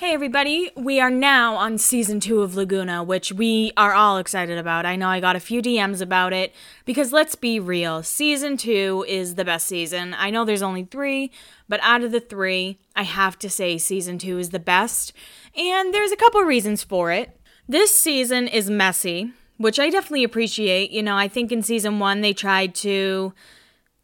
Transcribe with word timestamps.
Hey 0.00 0.14
everybody, 0.14 0.70
we 0.76 0.98
are 0.98 1.10
now 1.10 1.56
on 1.56 1.76
season 1.76 2.20
two 2.20 2.40
of 2.40 2.56
Laguna, 2.56 3.04
which 3.04 3.32
we 3.32 3.70
are 3.76 3.92
all 3.92 4.16
excited 4.16 4.56
about. 4.56 4.86
I 4.86 4.96
know 4.96 5.08
I 5.08 5.20
got 5.20 5.36
a 5.36 5.40
few 5.40 5.60
DMs 5.60 6.00
about 6.00 6.32
it 6.32 6.54
because 6.86 7.12
let's 7.12 7.34
be 7.34 7.60
real, 7.60 8.02
season 8.02 8.56
two 8.56 9.04
is 9.06 9.34
the 9.34 9.44
best 9.44 9.66
season. 9.66 10.14
I 10.14 10.30
know 10.30 10.46
there's 10.46 10.62
only 10.62 10.84
three, 10.84 11.30
but 11.68 11.80
out 11.82 12.02
of 12.02 12.12
the 12.12 12.20
three, 12.20 12.78
I 12.96 13.02
have 13.02 13.38
to 13.40 13.50
say 13.50 13.76
season 13.76 14.16
two 14.16 14.38
is 14.38 14.48
the 14.48 14.58
best, 14.58 15.12
and 15.54 15.92
there's 15.92 16.12
a 16.12 16.16
couple 16.16 16.40
reasons 16.40 16.82
for 16.82 17.12
it. 17.12 17.38
This 17.68 17.94
season 17.94 18.48
is 18.48 18.70
messy, 18.70 19.34
which 19.58 19.78
I 19.78 19.90
definitely 19.90 20.24
appreciate. 20.24 20.92
You 20.92 21.02
know, 21.02 21.18
I 21.18 21.28
think 21.28 21.52
in 21.52 21.62
season 21.62 21.98
one 21.98 22.22
they 22.22 22.32
tried 22.32 22.74
to 22.76 23.34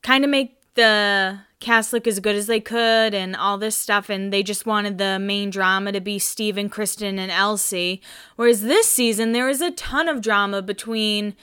kind 0.02 0.24
of 0.24 0.30
make 0.30 0.58
the 0.74 1.40
cast 1.58 1.92
look 1.92 2.06
as 2.06 2.20
good 2.20 2.34
as 2.34 2.46
they 2.46 2.60
could 2.60 3.14
and 3.14 3.34
all 3.34 3.56
this 3.56 3.76
stuff 3.76 4.10
and 4.10 4.32
they 4.32 4.42
just 4.42 4.66
wanted 4.66 4.98
the 4.98 5.18
main 5.18 5.50
drama 5.50 5.90
to 5.92 6.00
be 6.00 6.18
Steven, 6.18 6.68
Kristen 6.68 7.18
and 7.18 7.32
Elsie. 7.32 8.02
Whereas 8.36 8.62
this 8.62 8.88
season 8.90 9.32
there 9.32 9.48
is 9.48 9.60
a 9.60 9.70
ton 9.70 10.08
of 10.08 10.20
drama 10.20 10.60
between 10.60 11.34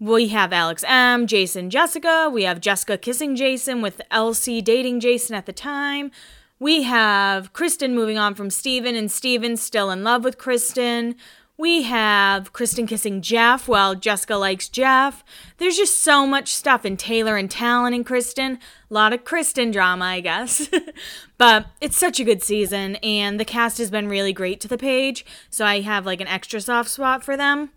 we 0.00 0.28
have 0.28 0.52
Alex 0.52 0.84
M, 0.86 1.26
Jason, 1.26 1.70
Jessica, 1.70 2.30
we 2.32 2.44
have 2.44 2.60
Jessica 2.60 2.96
kissing 2.96 3.34
Jason 3.34 3.82
with 3.82 4.00
Elsie 4.12 4.62
dating 4.62 5.00
Jason 5.00 5.34
at 5.34 5.46
the 5.46 5.52
time. 5.52 6.12
We 6.60 6.84
have 6.84 7.52
Kristen 7.52 7.94
moving 7.94 8.18
on 8.18 8.34
from 8.34 8.50
Steven 8.50 8.94
and 8.94 9.10
Steven 9.10 9.56
still 9.56 9.90
in 9.90 10.04
love 10.04 10.24
with 10.24 10.38
Kristen. 10.38 11.16
We 11.60 11.82
have 11.82 12.52
Kristen 12.52 12.86
kissing 12.86 13.20
Jeff 13.20 13.66
while 13.66 13.96
Jessica 13.96 14.36
likes 14.36 14.68
Jeff. 14.68 15.24
There's 15.56 15.76
just 15.76 15.98
so 15.98 16.24
much 16.24 16.54
stuff 16.54 16.84
in 16.84 16.96
Taylor 16.96 17.36
and 17.36 17.50
Talan 17.50 17.92
and 17.96 18.06
Kristen. 18.06 18.60
A 18.88 18.94
lot 18.94 19.12
of 19.12 19.24
Kristen 19.24 19.72
drama, 19.72 20.04
I 20.04 20.20
guess. 20.20 20.70
but 21.36 21.66
it's 21.80 21.98
such 21.98 22.20
a 22.20 22.24
good 22.24 22.44
season, 22.44 22.94
and 22.96 23.40
the 23.40 23.44
cast 23.44 23.78
has 23.78 23.90
been 23.90 24.06
really 24.06 24.32
great 24.32 24.60
to 24.60 24.68
the 24.68 24.78
page, 24.78 25.26
so 25.50 25.66
I 25.66 25.80
have 25.80 26.06
like 26.06 26.20
an 26.20 26.28
extra 26.28 26.60
soft 26.60 26.90
spot 26.90 27.24
for 27.24 27.36
them. 27.36 27.70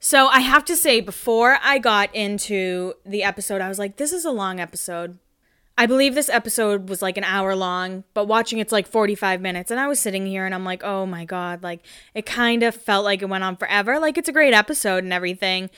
So 0.00 0.28
I 0.28 0.40
have 0.40 0.64
to 0.64 0.74
say, 0.74 1.02
before 1.02 1.58
I 1.62 1.78
got 1.78 2.14
into 2.14 2.94
the 3.04 3.24
episode, 3.24 3.60
I 3.60 3.68
was 3.68 3.78
like, 3.78 3.98
this 3.98 4.14
is 4.14 4.24
a 4.24 4.30
long 4.30 4.58
episode. 4.58 5.18
I 5.78 5.86
believe 5.86 6.16
this 6.16 6.28
episode 6.28 6.88
was 6.88 7.02
like 7.02 7.16
an 7.16 7.22
hour 7.22 7.54
long, 7.54 8.02
but 8.12 8.24
watching 8.24 8.58
it's 8.58 8.72
like 8.72 8.88
45 8.88 9.40
minutes. 9.40 9.70
And 9.70 9.78
I 9.78 9.86
was 9.86 10.00
sitting 10.00 10.26
here 10.26 10.44
and 10.44 10.52
I'm 10.52 10.64
like, 10.64 10.82
oh 10.82 11.06
my 11.06 11.24
God, 11.24 11.62
like 11.62 11.86
it 12.14 12.26
kind 12.26 12.64
of 12.64 12.74
felt 12.74 13.04
like 13.04 13.22
it 13.22 13.28
went 13.28 13.44
on 13.44 13.54
forever. 13.54 14.00
Like 14.00 14.18
it's 14.18 14.28
a 14.28 14.32
great 14.32 14.52
episode 14.52 15.04
and 15.04 15.12
everything, 15.12 15.70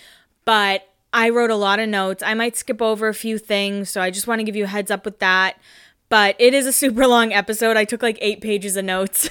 but 0.47 0.89
I 1.12 1.29
wrote 1.29 1.51
a 1.51 1.57
lot 1.57 1.81
of 1.81 1.89
notes. 1.91 2.23
I 2.23 2.33
might 2.33 2.57
skip 2.57 2.81
over 2.81 3.09
a 3.09 3.15
few 3.15 3.37
things, 3.37 3.91
so 3.91 4.01
I 4.01 4.11
just 4.11 4.27
want 4.27 4.39
to 4.39 4.45
give 4.45 4.57
you 4.57 4.65
a 4.65 4.69
heads 4.69 4.91
up 4.91 5.05
with 5.05 5.19
that. 5.19 5.61
But 6.09 6.35
it 6.39 6.55
is 6.55 6.67
a 6.67 6.73
super 6.83 7.07
long 7.07 7.35
episode. 7.35 7.77
I 7.77 7.85
took 7.85 8.03
like 8.03 8.17
eight 8.23 8.41
pages 8.41 8.79
of 8.79 8.87
notes. 8.87 9.29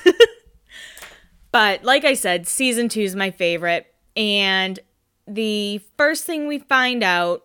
but 1.52 1.84
like 1.84 2.06
I 2.06 2.14
said, 2.14 2.48
season 2.48 2.90
two 2.90 3.02
is 3.02 3.16
my 3.16 3.32
favorite. 3.32 3.92
And 4.16 4.80
the 5.28 5.82
first 5.98 6.26
thing 6.26 6.48
we 6.48 6.60
find 6.60 7.02
out 7.02 7.42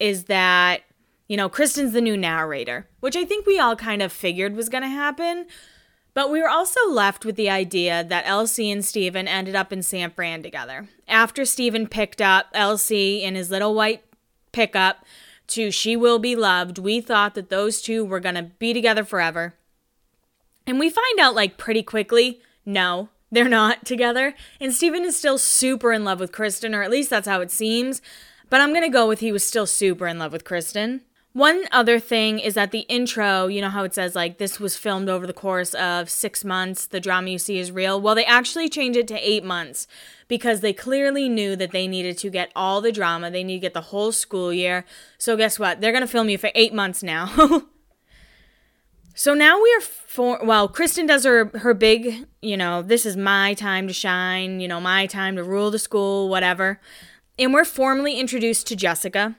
is 0.00 0.24
that 0.24 0.82
you 1.28 1.36
know, 1.36 1.48
Kristen's 1.48 1.92
the 1.92 2.00
new 2.00 2.16
narrator, 2.16 2.88
which 3.00 3.16
I 3.16 3.24
think 3.24 3.46
we 3.46 3.58
all 3.58 3.76
kind 3.76 4.02
of 4.02 4.12
figured 4.12 4.54
was 4.54 4.68
going 4.68 4.82
to 4.82 4.88
happen. 4.88 5.46
But 6.14 6.30
we 6.30 6.40
were 6.40 6.48
also 6.48 6.80
left 6.88 7.24
with 7.24 7.36
the 7.36 7.50
idea 7.50 8.02
that 8.02 8.26
Elsie 8.26 8.70
and 8.70 8.84
Steven 8.84 9.28
ended 9.28 9.54
up 9.54 9.72
in 9.72 9.82
San 9.82 10.10
Fran 10.10 10.42
together. 10.42 10.88
After 11.06 11.44
Steven 11.44 11.86
picked 11.86 12.22
up 12.22 12.46
Elsie 12.54 13.22
in 13.22 13.34
his 13.34 13.50
little 13.50 13.74
white 13.74 14.02
pickup 14.52 15.04
to 15.48 15.70
She 15.70 15.94
Will 15.94 16.18
Be 16.18 16.34
Loved, 16.34 16.78
we 16.78 17.00
thought 17.00 17.34
that 17.34 17.50
those 17.50 17.82
two 17.82 18.04
were 18.04 18.20
going 18.20 18.34
to 18.34 18.44
be 18.44 18.72
together 18.72 19.04
forever. 19.04 19.54
And 20.66 20.78
we 20.78 20.88
find 20.88 21.20
out, 21.20 21.34
like, 21.34 21.58
pretty 21.58 21.82
quickly 21.82 22.40
no, 22.64 23.10
they're 23.30 23.48
not 23.48 23.84
together. 23.84 24.34
And 24.60 24.72
Steven 24.72 25.04
is 25.04 25.16
still 25.16 25.38
super 25.38 25.92
in 25.92 26.04
love 26.04 26.18
with 26.18 26.32
Kristen, 26.32 26.74
or 26.74 26.82
at 26.82 26.90
least 26.90 27.10
that's 27.10 27.28
how 27.28 27.40
it 27.40 27.50
seems. 27.50 28.02
But 28.50 28.60
I'm 28.60 28.70
going 28.70 28.82
to 28.82 28.88
go 28.88 29.06
with 29.06 29.20
he 29.20 29.32
was 29.32 29.44
still 29.44 29.66
super 29.66 30.06
in 30.06 30.18
love 30.18 30.32
with 30.32 30.44
Kristen. 30.44 31.02
One 31.36 31.64
other 31.70 32.00
thing 32.00 32.38
is 32.38 32.54
that 32.54 32.70
the 32.70 32.86
intro, 32.88 33.46
you 33.46 33.60
know 33.60 33.68
how 33.68 33.84
it 33.84 33.92
says 33.92 34.14
like 34.14 34.38
this 34.38 34.58
was 34.58 34.78
filmed 34.78 35.10
over 35.10 35.26
the 35.26 35.34
course 35.34 35.74
of 35.74 36.08
six 36.08 36.46
months, 36.46 36.86
the 36.86 36.98
drama 36.98 37.28
you 37.28 37.38
see 37.38 37.58
is 37.58 37.70
real? 37.70 38.00
Well, 38.00 38.14
they 38.14 38.24
actually 38.24 38.70
changed 38.70 38.98
it 38.98 39.06
to 39.08 39.18
eight 39.18 39.44
months 39.44 39.86
because 40.28 40.60
they 40.60 40.72
clearly 40.72 41.28
knew 41.28 41.54
that 41.54 41.72
they 41.72 41.86
needed 41.86 42.16
to 42.16 42.30
get 42.30 42.50
all 42.56 42.80
the 42.80 42.90
drama. 42.90 43.30
They 43.30 43.44
need 43.44 43.56
to 43.56 43.60
get 43.60 43.74
the 43.74 43.82
whole 43.82 44.12
school 44.12 44.50
year. 44.50 44.86
So, 45.18 45.36
guess 45.36 45.58
what? 45.58 45.82
They're 45.82 45.92
going 45.92 46.00
to 46.00 46.08
film 46.10 46.30
you 46.30 46.38
for 46.38 46.50
eight 46.54 46.72
months 46.72 47.02
now. 47.02 47.26
so 49.14 49.34
now 49.34 49.60
we 49.62 49.74
are 49.74 49.82
for 49.82 50.40
well, 50.42 50.68
Kristen 50.68 51.04
does 51.04 51.24
her 51.24 51.50
her 51.58 51.74
big, 51.74 52.26
you 52.40 52.56
know, 52.56 52.80
this 52.80 53.04
is 53.04 53.14
my 53.14 53.52
time 53.52 53.86
to 53.88 53.92
shine, 53.92 54.58
you 54.60 54.68
know, 54.68 54.80
my 54.80 55.04
time 55.04 55.36
to 55.36 55.44
rule 55.44 55.70
the 55.70 55.78
school, 55.78 56.30
whatever. 56.30 56.80
And 57.38 57.52
we're 57.52 57.66
formally 57.66 58.18
introduced 58.18 58.66
to 58.68 58.74
Jessica. 58.74 59.36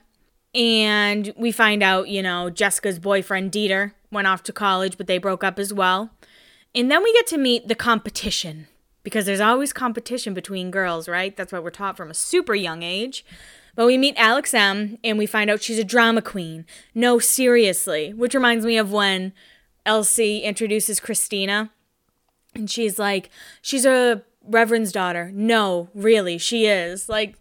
And 0.54 1.32
we 1.36 1.52
find 1.52 1.82
out, 1.82 2.08
you 2.08 2.22
know, 2.22 2.50
Jessica's 2.50 2.98
boyfriend, 2.98 3.52
Dieter, 3.52 3.92
went 4.10 4.26
off 4.26 4.42
to 4.44 4.52
college, 4.52 4.96
but 4.96 5.06
they 5.06 5.18
broke 5.18 5.44
up 5.44 5.58
as 5.58 5.72
well. 5.72 6.10
And 6.74 6.90
then 6.90 7.02
we 7.02 7.12
get 7.12 7.26
to 7.28 7.38
meet 7.38 7.68
the 7.68 7.74
competition 7.74 8.66
because 9.02 9.26
there's 9.26 9.40
always 9.40 9.72
competition 9.72 10.34
between 10.34 10.70
girls, 10.70 11.08
right? 11.08 11.36
That's 11.36 11.52
what 11.52 11.62
we're 11.62 11.70
taught 11.70 11.96
from 11.96 12.10
a 12.10 12.14
super 12.14 12.54
young 12.54 12.82
age. 12.82 13.24
But 13.74 13.86
we 13.86 13.96
meet 13.96 14.16
Alex 14.16 14.52
M 14.54 14.98
and 15.04 15.18
we 15.18 15.26
find 15.26 15.50
out 15.50 15.62
she's 15.62 15.78
a 15.78 15.84
drama 15.84 16.20
queen. 16.20 16.66
No, 16.94 17.18
seriously. 17.18 18.12
Which 18.12 18.34
reminds 18.34 18.66
me 18.66 18.76
of 18.76 18.90
when 18.92 19.32
Elsie 19.86 20.40
introduces 20.40 21.00
Christina 21.00 21.70
and 22.54 22.70
she's 22.70 22.98
like, 22.98 23.30
she's 23.62 23.86
a 23.86 24.22
reverend's 24.42 24.92
daughter. 24.92 25.30
No, 25.32 25.90
really, 25.94 26.38
she 26.38 26.66
is. 26.66 27.08
Like, 27.08 27.36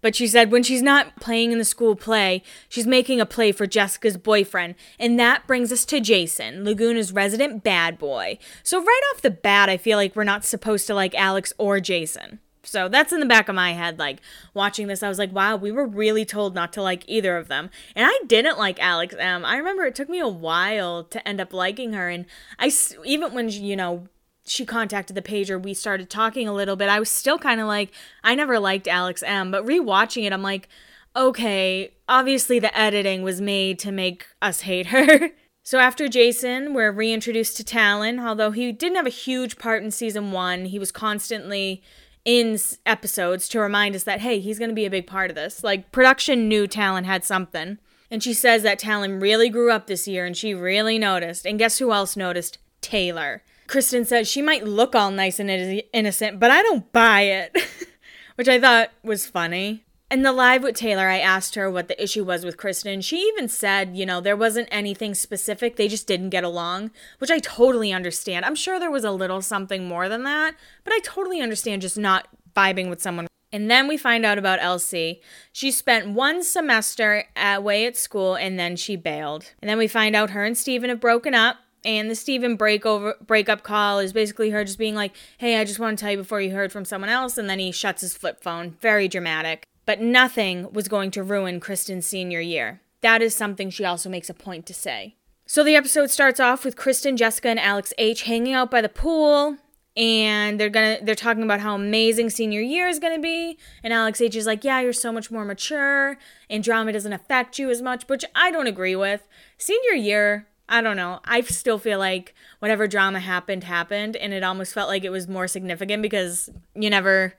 but 0.00 0.14
she 0.14 0.26
said 0.26 0.50
when 0.50 0.62
she's 0.62 0.82
not 0.82 1.16
playing 1.16 1.52
in 1.52 1.58
the 1.58 1.64
school 1.64 1.96
play, 1.96 2.42
she's 2.68 2.86
making 2.86 3.20
a 3.20 3.26
play 3.26 3.52
for 3.52 3.66
Jessica's 3.66 4.16
boyfriend. 4.16 4.74
And 4.98 5.18
that 5.18 5.46
brings 5.46 5.72
us 5.72 5.84
to 5.86 6.00
Jason, 6.00 6.64
Laguna's 6.64 7.12
resident 7.12 7.62
bad 7.64 7.98
boy. 7.98 8.38
So, 8.62 8.82
right 8.82 9.02
off 9.12 9.22
the 9.22 9.30
bat, 9.30 9.68
I 9.68 9.76
feel 9.76 9.98
like 9.98 10.14
we're 10.14 10.24
not 10.24 10.44
supposed 10.44 10.86
to 10.86 10.94
like 10.94 11.14
Alex 11.14 11.52
or 11.58 11.80
Jason. 11.80 12.40
So 12.68 12.88
that's 12.88 13.12
in 13.12 13.20
the 13.20 13.26
back 13.26 13.48
of 13.48 13.54
my 13.54 13.72
head. 13.72 13.98
Like 13.98 14.20
watching 14.52 14.86
this, 14.86 15.02
I 15.02 15.08
was 15.08 15.18
like, 15.18 15.32
wow, 15.32 15.56
we 15.56 15.72
were 15.72 15.86
really 15.86 16.24
told 16.24 16.54
not 16.54 16.72
to 16.74 16.82
like 16.82 17.04
either 17.06 17.36
of 17.36 17.48
them. 17.48 17.70
And 17.94 18.06
I 18.06 18.18
didn't 18.26 18.58
like 18.58 18.78
Alex 18.80 19.14
M. 19.18 19.44
I 19.44 19.56
remember 19.56 19.84
it 19.84 19.94
took 19.94 20.08
me 20.08 20.20
a 20.20 20.28
while 20.28 21.04
to 21.04 21.26
end 21.26 21.40
up 21.40 21.52
liking 21.54 21.94
her. 21.94 22.08
And 22.08 22.26
I, 22.58 22.70
even 23.04 23.32
when, 23.32 23.48
you 23.48 23.76
know, 23.76 24.08
she 24.50 24.64
contacted 24.64 25.16
the 25.16 25.22
pager, 25.22 25.62
we 25.62 25.74
started 25.74 26.10
talking 26.10 26.48
a 26.48 26.54
little 26.54 26.76
bit. 26.76 26.88
I 26.88 26.98
was 26.98 27.10
still 27.10 27.38
kind 27.38 27.60
of 27.60 27.66
like, 27.66 27.92
I 28.24 28.34
never 28.34 28.58
liked 28.58 28.88
Alex 28.88 29.22
M, 29.22 29.50
but 29.50 29.66
rewatching 29.66 30.24
it, 30.24 30.32
I'm 30.32 30.42
like, 30.42 30.68
okay, 31.16 31.92
obviously 32.08 32.58
the 32.58 32.76
editing 32.76 33.22
was 33.22 33.40
made 33.40 33.78
to 33.80 33.92
make 33.92 34.26
us 34.40 34.62
hate 34.62 34.86
her. 34.86 35.30
so 35.62 35.78
after 35.78 36.08
Jason, 36.08 36.74
we're 36.74 36.92
reintroduced 36.92 37.56
to 37.56 37.64
Talan. 37.64 38.24
Although 38.24 38.52
he 38.52 38.72
didn't 38.72 38.96
have 38.96 39.06
a 39.06 39.10
huge 39.10 39.58
part 39.58 39.82
in 39.82 39.90
season 39.90 40.32
one, 40.32 40.66
he 40.66 40.78
was 40.78 40.92
constantly 40.92 41.82
in 42.24 42.58
episodes 42.84 43.48
to 43.48 43.60
remind 43.60 43.94
us 43.94 44.04
that, 44.04 44.20
hey, 44.20 44.38
he's 44.38 44.58
going 44.58 44.70
to 44.70 44.74
be 44.74 44.84
a 44.86 44.90
big 44.90 45.06
part 45.06 45.30
of 45.30 45.34
this. 45.34 45.64
Like, 45.64 45.92
production 45.92 46.48
knew 46.48 46.66
Talan 46.66 47.04
had 47.04 47.24
something. 47.24 47.78
And 48.10 48.22
she 48.22 48.32
says 48.32 48.62
that 48.62 48.80
Talan 48.80 49.20
really 49.20 49.48
grew 49.48 49.70
up 49.70 49.86
this 49.86 50.08
year 50.08 50.24
and 50.24 50.36
she 50.36 50.54
really 50.54 50.98
noticed. 50.98 51.46
And 51.46 51.58
guess 51.58 51.78
who 51.78 51.92
else 51.92 52.16
noticed? 52.16 52.58
Taylor. 52.80 53.42
Kristen 53.68 54.04
says 54.04 54.26
she 54.26 54.42
might 54.42 54.64
look 54.64 54.94
all 54.94 55.10
nice 55.10 55.38
and 55.38 55.82
innocent, 55.92 56.40
but 56.40 56.50
I 56.50 56.62
don't 56.62 56.90
buy 56.92 57.20
it, 57.22 57.56
which 58.34 58.48
I 58.48 58.58
thought 58.58 58.90
was 59.04 59.26
funny. 59.26 59.84
In 60.10 60.22
the 60.22 60.32
live 60.32 60.62
with 60.62 60.74
Taylor, 60.74 61.06
I 61.06 61.18
asked 61.18 61.54
her 61.54 61.70
what 61.70 61.86
the 61.86 62.02
issue 62.02 62.24
was 62.24 62.42
with 62.42 62.56
Kristen. 62.56 63.02
She 63.02 63.18
even 63.18 63.46
said, 63.46 63.94
you 63.94 64.06
know, 64.06 64.22
there 64.22 64.38
wasn't 64.38 64.68
anything 64.70 65.14
specific. 65.14 65.76
They 65.76 65.86
just 65.86 66.06
didn't 66.06 66.30
get 66.30 66.44
along, 66.44 66.92
which 67.18 67.30
I 67.30 67.40
totally 67.40 67.92
understand. 67.92 68.46
I'm 68.46 68.54
sure 68.54 68.80
there 68.80 68.90
was 68.90 69.04
a 69.04 69.10
little 69.10 69.42
something 69.42 69.86
more 69.86 70.08
than 70.08 70.22
that, 70.22 70.54
but 70.82 70.94
I 70.94 71.00
totally 71.00 71.42
understand 71.42 71.82
just 71.82 71.98
not 71.98 72.26
vibing 72.56 72.88
with 72.88 73.02
someone. 73.02 73.26
And 73.52 73.70
then 73.70 73.86
we 73.86 73.98
find 73.98 74.24
out 74.24 74.38
about 74.38 74.62
Elsie. 74.62 75.20
She 75.52 75.70
spent 75.70 76.08
one 76.08 76.42
semester 76.42 77.24
away 77.36 77.86
at 77.86 77.96
school 77.96 78.34
and 78.34 78.58
then 78.58 78.76
she 78.76 78.96
bailed. 78.96 79.52
And 79.60 79.68
then 79.68 79.76
we 79.76 79.88
find 79.88 80.16
out 80.16 80.30
her 80.30 80.44
and 80.44 80.56
Steven 80.56 80.88
have 80.88 81.00
broken 81.00 81.34
up 81.34 81.58
and 81.88 82.10
the 82.10 82.14
Steven 82.14 82.58
breakover 82.58 83.14
breakup 83.26 83.62
call 83.62 83.98
is 83.98 84.12
basically 84.12 84.50
her 84.50 84.62
just 84.62 84.78
being 84.78 84.94
like, 84.94 85.16
"Hey, 85.38 85.56
I 85.56 85.64
just 85.64 85.78
want 85.78 85.98
to 85.98 86.02
tell 86.02 86.10
you 86.10 86.18
before 86.18 86.42
you 86.42 86.50
heard 86.50 86.70
from 86.70 86.84
someone 86.84 87.08
else," 87.08 87.38
and 87.38 87.48
then 87.48 87.58
he 87.58 87.72
shuts 87.72 88.02
his 88.02 88.14
flip 88.14 88.42
phone. 88.42 88.76
Very 88.82 89.08
dramatic. 89.08 89.64
But 89.86 89.98
nothing 89.98 90.70
was 90.70 90.86
going 90.86 91.10
to 91.12 91.22
ruin 91.22 91.60
Kristen's 91.60 92.04
senior 92.04 92.40
year. 92.40 92.82
That 93.00 93.22
is 93.22 93.34
something 93.34 93.70
she 93.70 93.86
also 93.86 94.10
makes 94.10 94.28
a 94.28 94.34
point 94.34 94.66
to 94.66 94.74
say. 94.74 95.16
So 95.46 95.64
the 95.64 95.76
episode 95.76 96.10
starts 96.10 96.38
off 96.38 96.62
with 96.62 96.76
Kristen, 96.76 97.16
Jessica, 97.16 97.48
and 97.48 97.58
Alex 97.58 97.94
H 97.96 98.24
hanging 98.24 98.52
out 98.52 98.70
by 98.70 98.82
the 98.82 98.90
pool, 98.90 99.56
and 99.96 100.60
they're 100.60 100.68
gonna 100.68 100.98
they're 101.00 101.14
talking 101.14 101.42
about 101.42 101.60
how 101.60 101.74
amazing 101.74 102.28
senior 102.28 102.60
year 102.60 102.86
is 102.86 102.98
gonna 102.98 103.18
be. 103.18 103.56
And 103.82 103.94
Alex 103.94 104.20
H 104.20 104.36
is 104.36 104.44
like, 104.44 104.62
"Yeah, 104.62 104.80
you're 104.80 104.92
so 104.92 105.10
much 105.10 105.30
more 105.30 105.46
mature, 105.46 106.18
and 106.50 106.62
drama 106.62 106.92
doesn't 106.92 107.14
affect 107.14 107.58
you 107.58 107.70
as 107.70 107.80
much," 107.80 108.06
which 108.08 108.26
I 108.34 108.50
don't 108.50 108.66
agree 108.66 108.94
with. 108.94 109.26
Senior 109.56 109.94
year 109.94 110.48
I 110.68 110.82
don't 110.82 110.96
know. 110.96 111.20
I 111.24 111.40
still 111.42 111.78
feel 111.78 111.98
like 111.98 112.34
whatever 112.58 112.86
drama 112.86 113.20
happened, 113.20 113.64
happened. 113.64 114.16
And 114.16 114.32
it 114.32 114.42
almost 114.42 114.74
felt 114.74 114.88
like 114.88 115.04
it 115.04 115.10
was 115.10 115.26
more 115.26 115.48
significant 115.48 116.02
because 116.02 116.50
you 116.74 116.90
never, 116.90 117.34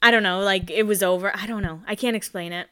I 0.00 0.10
don't 0.10 0.24
know, 0.24 0.40
like 0.40 0.70
it 0.70 0.84
was 0.84 1.02
over. 1.02 1.34
I 1.34 1.46
don't 1.46 1.62
know. 1.62 1.82
I 1.86 1.94
can't 1.94 2.16
explain 2.16 2.52
it. 2.52 2.68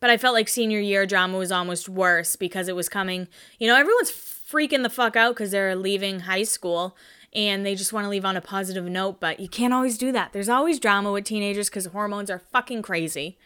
But 0.00 0.10
I 0.10 0.16
felt 0.16 0.34
like 0.34 0.48
senior 0.48 0.80
year 0.80 1.06
drama 1.06 1.38
was 1.38 1.52
almost 1.52 1.88
worse 1.88 2.36
because 2.36 2.68
it 2.68 2.76
was 2.76 2.88
coming. 2.88 3.28
You 3.58 3.66
know, 3.66 3.76
everyone's 3.76 4.10
freaking 4.10 4.82
the 4.82 4.90
fuck 4.90 5.16
out 5.16 5.34
because 5.34 5.50
they're 5.50 5.76
leaving 5.76 6.20
high 6.20 6.44
school 6.44 6.96
and 7.34 7.64
they 7.64 7.74
just 7.74 7.92
want 7.92 8.04
to 8.04 8.10
leave 8.10 8.24
on 8.24 8.36
a 8.36 8.40
positive 8.40 8.84
note. 8.84 9.20
But 9.20 9.40
you 9.40 9.48
can't 9.48 9.74
always 9.74 9.98
do 9.98 10.12
that. 10.12 10.32
There's 10.32 10.48
always 10.48 10.80
drama 10.80 11.12
with 11.12 11.24
teenagers 11.24 11.68
because 11.68 11.86
hormones 11.86 12.30
are 12.30 12.38
fucking 12.38 12.82
crazy. 12.82 13.38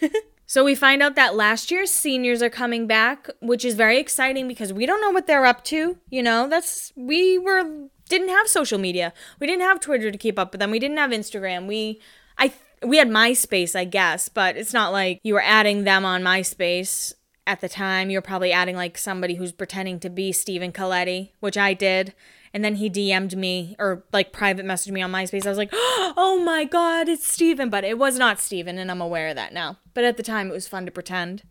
so 0.46 0.64
we 0.64 0.74
find 0.74 1.02
out 1.02 1.14
that 1.14 1.34
last 1.34 1.70
year's 1.70 1.90
seniors 1.90 2.42
are 2.42 2.50
coming 2.50 2.86
back, 2.86 3.30
which 3.40 3.64
is 3.64 3.74
very 3.74 3.98
exciting 3.98 4.48
because 4.48 4.72
we 4.72 4.86
don't 4.86 5.00
know 5.00 5.10
what 5.10 5.26
they're 5.26 5.46
up 5.46 5.64
to. 5.64 5.98
You 6.10 6.22
know, 6.22 6.48
that's 6.48 6.92
we 6.96 7.38
were 7.38 7.88
didn't 8.08 8.28
have 8.28 8.48
social 8.48 8.78
media. 8.78 9.12
We 9.40 9.46
didn't 9.46 9.62
have 9.62 9.80
Twitter 9.80 10.10
to 10.10 10.18
keep 10.18 10.38
up 10.38 10.52
with 10.52 10.60
them. 10.60 10.70
We 10.70 10.78
didn't 10.78 10.98
have 10.98 11.10
Instagram. 11.10 11.66
We 11.66 12.00
I 12.38 12.52
we 12.82 12.98
had 12.98 13.08
MySpace, 13.08 13.76
I 13.76 13.84
guess, 13.84 14.28
but 14.28 14.56
it's 14.56 14.72
not 14.72 14.92
like 14.92 15.20
you 15.22 15.34
were 15.34 15.42
adding 15.42 15.84
them 15.84 16.04
on 16.04 16.22
MySpace 16.22 17.12
at 17.46 17.60
the 17.60 17.68
time. 17.68 18.10
You're 18.10 18.22
probably 18.22 18.52
adding 18.52 18.76
like 18.76 18.98
somebody 18.98 19.34
who's 19.34 19.52
pretending 19.52 20.00
to 20.00 20.10
be 20.10 20.32
Stephen 20.32 20.72
Colletti, 20.72 21.30
which 21.40 21.56
I 21.56 21.74
did. 21.74 22.14
And 22.54 22.64
then 22.64 22.76
he 22.76 22.90
DM'd 22.90 23.36
me 23.36 23.76
or 23.78 24.04
like 24.12 24.32
private 24.32 24.66
messaged 24.66 24.92
me 24.92 25.02
on 25.02 25.10
MySpace. 25.10 25.46
I 25.46 25.48
was 25.48 25.58
like, 25.58 25.70
oh 25.72 26.42
my 26.44 26.64
God, 26.64 27.08
it's 27.08 27.26
Steven. 27.26 27.70
But 27.70 27.84
it 27.84 27.98
was 27.98 28.18
not 28.18 28.40
Steven, 28.40 28.78
and 28.78 28.90
I'm 28.90 29.00
aware 29.00 29.28
of 29.28 29.36
that 29.36 29.52
now. 29.52 29.78
But 29.94 30.04
at 30.04 30.16
the 30.16 30.22
time, 30.22 30.50
it 30.50 30.52
was 30.52 30.68
fun 30.68 30.84
to 30.84 30.92
pretend. 30.92 31.42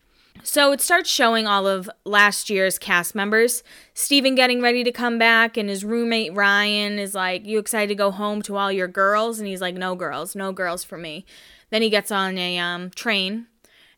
So 0.43 0.71
it 0.71 0.81
starts 0.81 1.09
showing 1.09 1.45
all 1.45 1.67
of 1.67 1.89
last 2.03 2.49
year's 2.49 2.79
cast 2.79 3.13
members. 3.13 3.63
Steven 3.93 4.33
getting 4.33 4.61
ready 4.61 4.83
to 4.83 4.91
come 4.91 5.19
back, 5.19 5.57
and 5.57 5.69
his 5.69 5.83
roommate 5.83 6.33
Ryan 6.33 6.97
is 6.99 7.13
like, 7.13 7.45
You 7.45 7.59
excited 7.59 7.89
to 7.89 7.95
go 7.95 8.11
home 8.11 8.41
to 8.43 8.55
all 8.55 8.71
your 8.71 8.87
girls? 8.87 9.39
And 9.39 9.47
he's 9.47 9.61
like, 9.61 9.75
No 9.75 9.95
girls, 9.95 10.35
no 10.35 10.51
girls 10.51 10.83
for 10.83 10.97
me. 10.97 11.25
Then 11.69 11.81
he 11.81 11.89
gets 11.89 12.11
on 12.11 12.37
a 12.37 12.57
um, 12.57 12.89
train. 12.91 13.47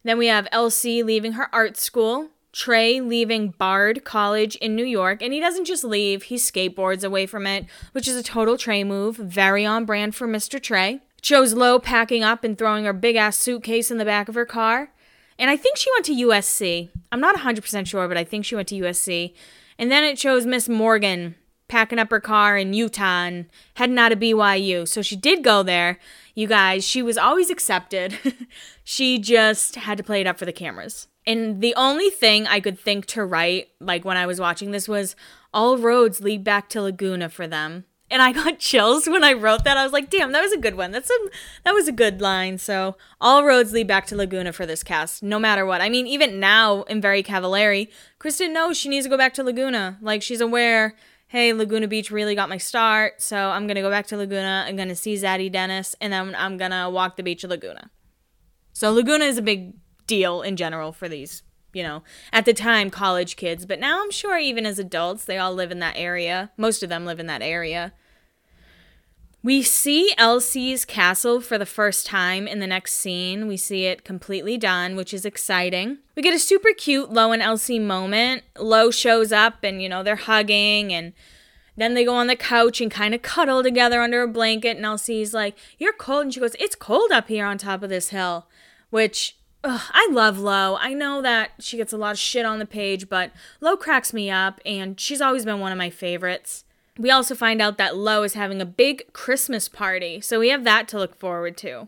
Then 0.03 0.17
we 0.17 0.27
have 0.27 0.47
Elsie 0.51 1.01
leaving 1.01 1.33
her 1.33 1.53
art 1.53 1.77
school. 1.77 2.29
Trey 2.53 3.01
leaving 3.01 3.50
Bard 3.50 4.05
College 4.05 4.55
in 4.57 4.75
New 4.75 4.85
York, 4.85 5.21
and 5.21 5.33
he 5.33 5.39
doesn't 5.39 5.65
just 5.65 5.83
leave, 5.83 6.23
he 6.23 6.35
skateboards 6.35 7.03
away 7.03 7.25
from 7.25 7.47
it, 7.47 7.65
which 7.91 8.07
is 8.07 8.15
a 8.15 8.23
total 8.23 8.57
Trey 8.57 8.83
move, 8.83 9.17
very 9.17 9.65
on 9.65 9.85
brand 9.85 10.13
for 10.15 10.27
Mr. 10.27 10.61
Trey. 10.61 11.01
Shows 11.23 11.53
Lo 11.53 11.79
packing 11.79 12.23
up 12.23 12.44
and 12.44 12.57
throwing 12.57 12.85
her 12.85 12.94
big 12.94 13.15
ass 13.15 13.38
suitcase 13.38 13.89
in 13.89 13.97
the 13.97 14.05
back 14.05 14.29
of 14.29 14.35
her 14.35 14.45
car. 14.45 14.91
And 15.39 15.50
I 15.50 15.57
think 15.57 15.77
she 15.77 15.89
went 15.95 16.05
to 16.05 16.27
USC. 16.27 16.89
I'm 17.11 17.19
not 17.19 17.35
100% 17.35 17.88
sure, 17.88 18.07
but 18.07 18.17
I 18.17 18.23
think 18.23 18.45
she 18.45 18.55
went 18.55 18.67
to 18.67 18.79
USC. 18.79 19.33
And 19.79 19.91
then 19.91 20.03
it 20.03 20.19
shows 20.19 20.45
Miss 20.45 20.69
Morgan 20.69 21.35
packing 21.67 21.97
up 21.97 22.11
her 22.11 22.19
car 22.19 22.55
in 22.55 22.73
Utah 22.73 23.23
and 23.25 23.45
heading 23.75 23.97
out 23.97 24.11
of 24.11 24.19
BYU. 24.19 24.88
So 24.88 25.01
she 25.01 25.15
did 25.15 25.44
go 25.44 25.63
there. 25.63 25.97
You 26.35 26.45
guys, 26.47 26.83
she 26.83 27.01
was 27.01 27.17
always 27.17 27.50
accepted. 27.50 28.17
she 28.83 29.17
just 29.17 29.75
had 29.75 29.97
to 29.97 30.03
play 30.03 30.21
it 30.21 30.27
up 30.27 30.38
for 30.38 30.45
the 30.45 30.53
cameras. 30.53 31.07
And 31.25 31.62
the 31.62 31.74
only 31.75 32.10
thing 32.10 32.48
I 32.48 32.60
could 32.60 32.80
think 32.80 33.06
to 33.08 33.24
write, 33.24 33.70
like 33.80 34.04
when 34.04 34.18
I 34.18 34.25
was 34.25 34.40
watching 34.40 34.72
this, 34.72 34.88
was 34.88 35.16
all 35.54 35.78
roads 35.78 36.22
lead 36.22 36.44
back 36.44 36.70
to 36.70 36.81
Laguna 36.81 37.30
for 37.30 37.48
them. 37.48 37.86
And 38.10 38.22
I 38.22 38.31
got 38.31 38.60
chills 38.60 39.08
when 39.08 39.24
I 39.24 39.34
wrote 39.34 39.64
that. 39.64 39.78
I 39.78 39.84
was 39.84 39.94
like, 39.94 40.10
damn, 40.10 40.34
that 40.34 40.42
was 40.42 40.52
a 40.52 40.58
good 40.58 40.75
one. 40.75 40.92
That's 40.92 41.10
a 41.10 41.18
that 41.64 41.74
was 41.74 41.88
a 41.88 41.94
good 41.94 42.22
line. 42.22 42.58
So 42.58 42.98
all 43.22 43.46
roads 43.46 43.72
lead 43.72 43.88
back 43.88 44.06
to 44.08 44.16
Laguna 44.16 44.52
for 44.52 44.66
this 44.66 44.84
cast, 44.84 45.24
no 45.24 45.40
matter 45.40 45.66
what. 45.66 45.81
I 45.81 45.90
mean, 45.90 46.08
even 46.08 46.40
now 46.40 46.84
in 46.84 47.02
Very 47.02 47.24
Cavallari, 47.24 47.88
Kristen 48.20 48.54
knows 48.54 48.78
she 48.78 48.90
needs 48.90 49.06
to 49.06 49.10
go 49.10 49.18
back 49.18 49.34
to 49.36 49.44
Laguna. 49.44 49.98
Like 50.02 50.22
she's 50.22 50.42
aware, 50.42 50.96
hey, 51.28 51.54
Laguna 51.54 51.88
Beach 51.88 52.12
really 52.12 52.36
got 52.36 52.50
my 52.50 52.58
start, 52.58 53.22
so 53.22 53.38
I'm 53.38 53.66
gonna 53.66 53.81
go 53.81 53.90
back 53.90 54.08
to 54.08 54.18
Laguna. 54.18 54.66
I'm 54.68 54.75
gonna 54.75 54.96
see 54.96 55.16
Zaddy 55.16 55.52
Dennis, 55.52 55.96
and 56.02 56.12
then 56.12 56.36
I'm 56.36 56.58
gonna 56.58 56.90
walk 56.90 57.16
the 57.16 57.24
beach 57.24 57.44
of 57.44 57.50
Laguna. 57.50 57.90
So 58.74 58.92
Laguna 58.92 59.25
is 59.25 59.38
a 59.38 59.42
big 59.42 59.74
deal 60.07 60.41
in 60.41 60.55
general 60.55 60.91
for 60.91 61.07
these, 61.09 61.44
you 61.73 61.83
know, 61.83 62.03
at 62.31 62.45
the 62.45 62.53
time, 62.53 62.89
college 62.89 63.35
kids. 63.35 63.65
But 63.65 63.79
now 63.79 64.01
I'm 64.01 64.11
sure 64.11 64.38
even 64.38 64.65
as 64.65 64.79
adults, 64.79 65.25
they 65.25 65.38
all 65.38 65.53
live 65.53 65.71
in 65.71 65.79
that 65.79 65.97
area. 65.97 66.51
Most 66.57 66.83
of 66.83 66.89
them 66.89 67.05
live 67.05 67.19
in 67.19 67.27
that 67.27 67.41
area. 67.41 67.94
We 69.44 69.61
see 69.61 70.13
Elsie's 70.17 70.85
castle 70.85 71.41
for 71.41 71.57
the 71.57 71.65
first 71.65 72.05
time 72.05 72.47
in 72.47 72.59
the 72.59 72.67
next 72.67 72.94
scene. 72.94 73.45
We 73.45 73.57
see 73.57 73.85
it 73.85 74.05
completely 74.05 74.57
done, 74.57 74.95
which 74.95 75.13
is 75.13 75.25
exciting. 75.25 75.97
We 76.15 76.21
get 76.21 76.33
a 76.33 76.39
super 76.39 76.69
cute 76.77 77.11
Lo 77.11 77.33
and 77.33 77.41
Elsie 77.41 77.77
moment. 77.77 78.44
Lo 78.57 78.89
shows 78.89 79.33
up 79.33 79.55
and, 79.61 79.81
you 79.81 79.89
know, 79.89 80.01
they're 80.01 80.15
hugging 80.15 80.94
and 80.94 81.11
then 81.75 81.94
they 81.94 82.05
go 82.05 82.15
on 82.15 82.27
the 82.27 82.38
couch 82.38 82.79
and 82.79 82.89
kind 82.89 83.13
of 83.13 83.21
cuddle 83.21 83.63
together 83.63 84.01
under 84.01 84.21
a 84.21 84.27
blanket. 84.29 84.77
And 84.77 84.85
Elsie's 84.85 85.33
like, 85.33 85.57
You're 85.77 85.91
cold. 85.91 86.23
And 86.23 86.33
she 86.33 86.39
goes, 86.39 86.55
It's 86.57 86.75
cold 86.75 87.11
up 87.11 87.27
here 87.27 87.45
on 87.45 87.57
top 87.57 87.83
of 87.83 87.89
this 87.89 88.09
hill, 88.09 88.47
which 88.91 89.38
Ugh, 89.63 89.81
I 89.92 90.10
love 90.12 90.39
Lo. 90.39 90.77
I 90.80 90.94
know 90.94 91.21
that 91.21 91.51
she 91.60 91.77
gets 91.77 91.94
a 91.94 91.98
lot 91.98 92.12
of 92.12 92.19
shit 92.19 92.45
on 92.45 92.60
the 92.60 92.65
page, 92.65 93.07
but 93.07 93.31
Lo 93.62 93.77
cracks 93.77 94.12
me 94.12 94.30
up, 94.30 94.60
and 94.65 95.00
she's 95.00 95.21
always 95.21 95.45
been 95.45 95.60
one 95.60 95.71
of 95.71 95.77
my 95.77 95.89
favorites. 95.89 96.65
We 96.98 97.10
also 97.10 97.33
find 97.33 97.62
out 97.62 97.77
that 97.77 97.95
Lo 97.95 98.24
is 98.24 98.33
having 98.33 98.62
a 98.62 98.65
big 98.65 99.13
Christmas 99.13 99.69
party, 99.69 100.19
so 100.19 100.39
we 100.39 100.50
have 100.50 100.65
that 100.65 100.88
to 100.89 100.98
look 100.98 101.18
forward 101.18 101.56
to. 101.57 101.88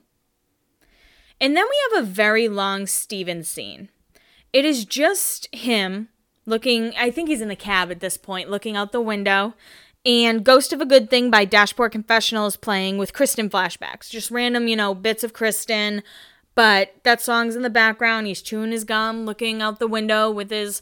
And 1.42 1.56
then 1.56 1.66
we 1.70 1.96
have 1.96 2.04
a 2.04 2.08
very 2.08 2.48
long 2.48 2.88
Steven 2.88 3.44
scene. 3.44 3.90
It 4.54 4.64
is 4.64 4.86
just 4.86 5.54
him 5.54 6.08
looking, 6.46 6.94
I 6.98 7.12
think 7.12 7.28
he's 7.28 7.42
in 7.42 7.50
the 7.50 7.58
cab 7.58 7.92
at 7.92 8.00
this 8.00 8.16
point, 8.16 8.50
looking 8.50 8.78
out 8.78 8.94
the 8.94 9.02
window. 9.02 9.54
And 10.06 10.46
Ghost 10.46 10.72
of 10.72 10.82
a 10.82 10.86
Good 10.86 11.10
Thing 11.10 11.30
by 11.30 11.46
Dashboard 11.46 11.92
Confessional 11.92 12.46
is 12.46 12.56
playing 12.56 12.98
with 12.98 13.12
Kristen 13.12 13.50
flashbacks. 13.50 14.10
Just 14.10 14.32
random, 14.32 14.68
you 14.68 14.76
know, 14.76 14.94
bits 14.94 15.24
of 15.24 15.34
Kristen, 15.34 16.04
but 16.56 16.96
that 17.04 17.22
song's 17.22 17.56
in 17.56 17.62
the 17.62 17.70
background. 17.70 18.28
He's 18.28 18.42
chewing 18.42 18.72
his 18.72 18.84
gum, 18.84 19.26
looking 19.26 19.62
out 19.62 19.80
the 19.80 19.88
window 19.88 20.32
with 20.32 20.50
his 20.50 20.82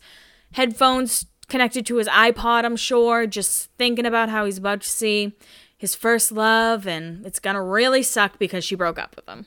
headphones 0.54 1.26
connected 1.50 1.86
to 1.86 1.98
his 1.98 2.08
iPod, 2.08 2.64
I'm 2.64 2.76
sure, 2.76 3.28
just 3.28 3.70
thinking 3.78 4.06
about 4.06 4.30
how 4.30 4.46
he's 4.46 4.58
about 4.58 4.82
to 4.82 4.90
see 4.90 5.34
his 5.78 5.96
first 5.96 6.32
love, 6.32 6.88
and 6.88 7.26
it's 7.26 7.40
gonna 7.40 7.62
really 7.62 8.04
suck 8.04 8.40
because 8.40 8.64
she 8.64 8.76
broke 8.76 8.98
up 8.98 9.16
with 9.16 9.28
him. 9.28 9.46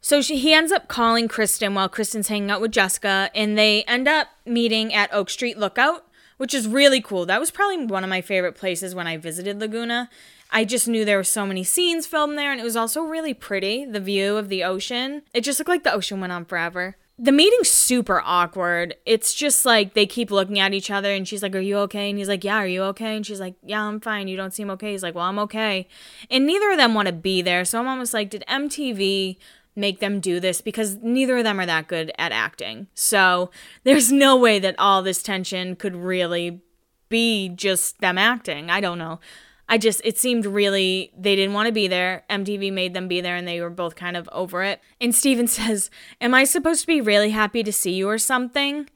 So 0.00 0.22
she, 0.22 0.36
he 0.38 0.52
ends 0.52 0.72
up 0.72 0.88
calling 0.88 1.28
Kristen 1.28 1.74
while 1.74 1.88
Kristen's 1.88 2.28
hanging 2.28 2.50
out 2.50 2.60
with 2.60 2.72
Jessica, 2.72 3.30
and 3.34 3.58
they 3.58 3.82
end 3.84 4.08
up 4.08 4.28
meeting 4.44 4.94
at 4.94 5.12
Oak 5.12 5.28
Street 5.28 5.58
Lookout, 5.58 6.06
which 6.36 6.54
is 6.54 6.66
really 6.66 7.00
cool. 7.00 7.26
That 7.26 7.40
was 7.40 7.50
probably 7.50 7.86
one 7.86 8.04
of 8.04 8.10
my 8.10 8.20
favorite 8.20 8.54
places 8.54 8.94
when 8.94 9.06
I 9.06 9.16
visited 9.16 9.60
Laguna. 9.60 10.08
I 10.50 10.64
just 10.64 10.88
knew 10.88 11.04
there 11.04 11.16
were 11.16 11.24
so 11.24 11.46
many 11.46 11.64
scenes 11.64 12.06
filmed 12.06 12.38
there, 12.38 12.52
and 12.52 12.60
it 12.60 12.64
was 12.64 12.76
also 12.76 13.02
really 13.02 13.34
pretty. 13.34 13.84
The 13.84 14.00
view 14.00 14.36
of 14.36 14.48
the 14.48 14.64
ocean. 14.64 15.22
It 15.34 15.42
just 15.42 15.58
looked 15.58 15.68
like 15.68 15.84
the 15.84 15.92
ocean 15.92 16.20
went 16.20 16.32
on 16.32 16.44
forever. 16.44 16.96
The 17.18 17.32
meeting's 17.32 17.70
super 17.70 18.20
awkward. 18.24 18.94
It's 19.06 19.32
just 19.32 19.64
like 19.64 19.94
they 19.94 20.04
keep 20.04 20.30
looking 20.30 20.58
at 20.58 20.74
each 20.74 20.90
other, 20.90 21.12
and 21.12 21.26
she's 21.26 21.42
like, 21.42 21.54
Are 21.54 21.60
you 21.60 21.78
okay? 21.78 22.10
And 22.10 22.18
he's 22.18 22.28
like, 22.28 22.44
Yeah, 22.44 22.56
are 22.56 22.66
you 22.66 22.82
okay? 22.84 23.16
And 23.16 23.26
she's 23.26 23.40
like, 23.40 23.54
Yeah, 23.62 23.82
I'm 23.82 24.00
fine. 24.00 24.28
You 24.28 24.36
don't 24.36 24.52
seem 24.52 24.70
okay. 24.70 24.92
He's 24.92 25.02
like, 25.02 25.14
Well, 25.14 25.24
I'm 25.24 25.38
okay. 25.40 25.88
And 26.30 26.46
neither 26.46 26.70
of 26.70 26.76
them 26.76 26.94
want 26.94 27.06
to 27.06 27.14
be 27.14 27.42
there. 27.42 27.64
So 27.64 27.78
I'm 27.78 27.88
almost 27.88 28.12
like, 28.12 28.30
Did 28.30 28.44
MTV 28.48 29.38
make 29.76 30.00
them 30.00 30.20
do 30.20 30.40
this 30.40 30.60
because 30.60 30.96
neither 30.96 31.36
of 31.36 31.44
them 31.44 31.60
are 31.60 31.66
that 31.66 31.86
good 31.86 32.10
at 32.18 32.32
acting. 32.32 32.86
So 32.94 33.50
there's 33.84 34.10
no 34.10 34.36
way 34.36 34.58
that 34.58 34.74
all 34.78 35.02
this 35.02 35.22
tension 35.22 35.76
could 35.76 35.94
really 35.94 36.62
be 37.08 37.50
just 37.50 38.00
them 38.00 38.18
acting. 38.18 38.70
I 38.70 38.80
don't 38.80 38.98
know. 38.98 39.20
I 39.68 39.78
just, 39.78 40.00
it 40.04 40.16
seemed 40.16 40.46
really, 40.46 41.12
they 41.16 41.34
didn't 41.34 41.54
want 41.54 41.66
to 41.66 41.72
be 41.72 41.88
there. 41.88 42.24
MTV 42.30 42.72
made 42.72 42.94
them 42.94 43.08
be 43.08 43.20
there 43.20 43.36
and 43.36 43.48
they 43.48 43.60
were 43.60 43.70
both 43.70 43.96
kind 43.96 44.16
of 44.16 44.28
over 44.32 44.62
it. 44.62 44.80
And 45.00 45.14
Steven 45.14 45.46
says, 45.48 45.90
Am 46.20 46.34
I 46.34 46.44
supposed 46.44 46.82
to 46.82 46.86
be 46.86 47.00
really 47.00 47.30
happy 47.30 47.62
to 47.62 47.72
see 47.72 47.92
you 47.92 48.08
or 48.08 48.18
something? 48.18 48.88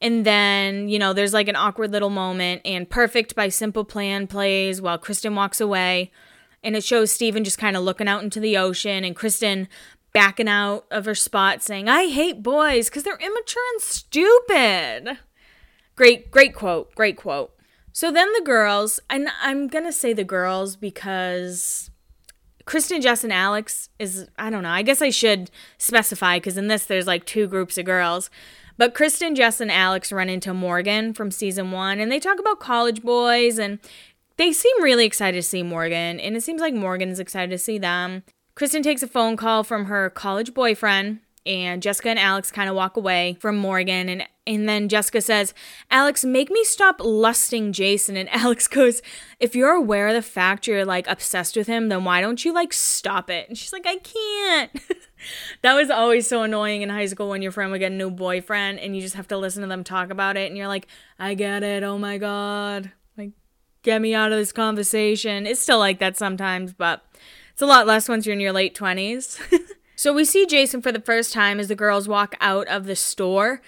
And 0.00 0.24
then, 0.24 0.88
you 0.88 0.98
know, 0.98 1.12
there's 1.12 1.32
like 1.32 1.46
an 1.46 1.54
awkward 1.54 1.92
little 1.92 2.10
moment, 2.10 2.62
and 2.64 2.90
Perfect 2.90 3.36
by 3.36 3.48
Simple 3.48 3.84
Plan 3.84 4.26
plays 4.26 4.82
while 4.82 4.98
Kristen 4.98 5.36
walks 5.36 5.60
away. 5.60 6.10
And 6.64 6.74
it 6.74 6.82
shows 6.82 7.12
Steven 7.12 7.44
just 7.44 7.58
kind 7.58 7.76
of 7.76 7.84
looking 7.84 8.08
out 8.08 8.24
into 8.24 8.40
the 8.40 8.56
ocean 8.56 9.04
and 9.04 9.14
Kristen 9.14 9.68
backing 10.12 10.48
out 10.48 10.86
of 10.90 11.04
her 11.04 11.14
spot 11.14 11.62
saying, 11.62 11.88
I 11.88 12.08
hate 12.08 12.42
boys 12.42 12.88
because 12.88 13.04
they're 13.04 13.14
immature 13.16 13.62
and 13.74 13.80
stupid. 13.80 15.18
Great, 15.94 16.30
great 16.30 16.54
quote. 16.54 16.94
Great 16.94 17.16
quote. 17.16 17.51
So 17.92 18.10
then 18.10 18.32
the 18.32 18.44
girls, 18.44 19.00
and 19.10 19.28
I'm 19.40 19.68
going 19.68 19.84
to 19.84 19.92
say 19.92 20.12
the 20.12 20.24
girls 20.24 20.76
because 20.76 21.90
Kristen, 22.64 23.02
Jess, 23.02 23.22
and 23.22 23.32
Alex 23.32 23.90
is, 23.98 24.28
I 24.38 24.50
don't 24.50 24.62
know, 24.62 24.70
I 24.70 24.82
guess 24.82 25.02
I 25.02 25.10
should 25.10 25.50
specify 25.78 26.38
because 26.38 26.56
in 26.56 26.68
this 26.68 26.86
there's 26.86 27.06
like 27.06 27.26
two 27.26 27.46
groups 27.46 27.76
of 27.76 27.84
girls. 27.84 28.30
But 28.78 28.94
Kristen, 28.94 29.34
Jess, 29.34 29.60
and 29.60 29.70
Alex 29.70 30.10
run 30.10 30.30
into 30.30 30.54
Morgan 30.54 31.12
from 31.12 31.30
season 31.30 31.70
one 31.70 32.00
and 32.00 32.10
they 32.10 32.18
talk 32.18 32.38
about 32.38 32.60
college 32.60 33.02
boys 33.02 33.58
and 33.58 33.78
they 34.38 34.52
seem 34.52 34.82
really 34.82 35.04
excited 35.04 35.36
to 35.36 35.42
see 35.42 35.62
Morgan. 35.62 36.18
And 36.18 36.34
it 36.34 36.42
seems 36.42 36.62
like 36.62 36.74
Morgan 36.74 37.10
is 37.10 37.20
excited 37.20 37.50
to 37.50 37.58
see 37.58 37.78
them. 37.78 38.22
Kristen 38.54 38.82
takes 38.82 39.02
a 39.02 39.06
phone 39.06 39.36
call 39.36 39.64
from 39.64 39.86
her 39.86 40.08
college 40.08 40.54
boyfriend 40.54 41.20
and 41.44 41.82
Jessica 41.82 42.10
and 42.10 42.18
Alex 42.18 42.50
kind 42.50 42.68
of 42.68 42.76
walk 42.76 42.96
away 42.96 43.36
from 43.40 43.56
Morgan 43.56 44.08
and 44.08 44.26
and 44.44 44.68
then 44.68 44.88
Jessica 44.88 45.20
says, 45.20 45.54
"Alex, 45.90 46.24
make 46.24 46.50
me 46.50 46.64
stop 46.64 46.96
lusting 46.98 47.72
Jason." 47.72 48.16
And 48.16 48.28
Alex 48.32 48.66
goes, 48.66 49.02
"If 49.38 49.54
you're 49.54 49.70
aware 49.72 50.08
of 50.08 50.14
the 50.14 50.22
fact 50.22 50.66
you're 50.66 50.84
like 50.84 51.06
obsessed 51.06 51.56
with 51.56 51.68
him, 51.68 51.88
then 51.88 52.04
why 52.04 52.20
don't 52.20 52.44
you 52.44 52.52
like 52.52 52.72
stop 52.72 53.30
it?" 53.30 53.48
And 53.48 53.56
she's 53.56 53.72
like, 53.72 53.86
"I 53.86 53.96
can't." 53.98 54.70
that 55.62 55.74
was 55.74 55.90
always 55.90 56.28
so 56.28 56.42
annoying 56.42 56.82
in 56.82 56.88
high 56.88 57.06
school 57.06 57.28
when 57.28 57.42
your 57.42 57.52
friend 57.52 57.70
would 57.70 57.78
get 57.78 57.92
a 57.92 57.94
new 57.94 58.10
boyfriend 58.10 58.80
and 58.80 58.96
you 58.96 59.02
just 59.02 59.14
have 59.14 59.28
to 59.28 59.38
listen 59.38 59.62
to 59.62 59.68
them 59.68 59.84
talk 59.84 60.10
about 60.10 60.36
it 60.36 60.48
and 60.48 60.56
you're 60.56 60.68
like, 60.68 60.88
"I 61.18 61.34
get 61.34 61.62
it. 61.62 61.82
Oh 61.84 61.98
my 61.98 62.18
god." 62.18 62.90
Like 63.16 63.30
get 63.82 64.02
me 64.02 64.14
out 64.14 64.32
of 64.32 64.38
this 64.38 64.52
conversation. 64.52 65.46
It's 65.46 65.60
still 65.60 65.78
like 65.78 66.00
that 66.00 66.16
sometimes, 66.16 66.72
but 66.72 67.04
it's 67.52 67.62
a 67.62 67.66
lot 67.66 67.86
less 67.86 68.08
once 68.08 68.26
you're 68.26 68.34
in 68.34 68.40
your 68.40 68.52
late 68.52 68.74
20s. 68.74 69.38
So 70.02 70.12
we 70.12 70.24
see 70.24 70.46
Jason 70.46 70.82
for 70.82 70.90
the 70.90 71.00
first 71.00 71.32
time 71.32 71.60
as 71.60 71.68
the 71.68 71.76
girls 71.76 72.08
walk 72.08 72.34
out 72.40 72.66
of 72.66 72.86
the 72.86 72.96
store. 72.96 73.62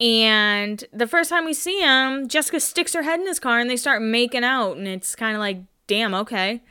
And 0.00 0.82
the 0.94 1.06
first 1.06 1.28
time 1.28 1.44
we 1.44 1.52
see 1.52 1.78
him, 1.78 2.26
Jessica 2.26 2.58
sticks 2.58 2.94
her 2.94 3.02
head 3.02 3.20
in 3.20 3.26
his 3.26 3.38
car 3.38 3.58
and 3.58 3.68
they 3.68 3.76
start 3.76 4.00
making 4.00 4.44
out. 4.44 4.78
And 4.78 4.88
it's 4.88 5.14
kind 5.14 5.36
of 5.36 5.40
like, 5.40 5.58
damn, 5.86 6.14
okay. 6.14 6.62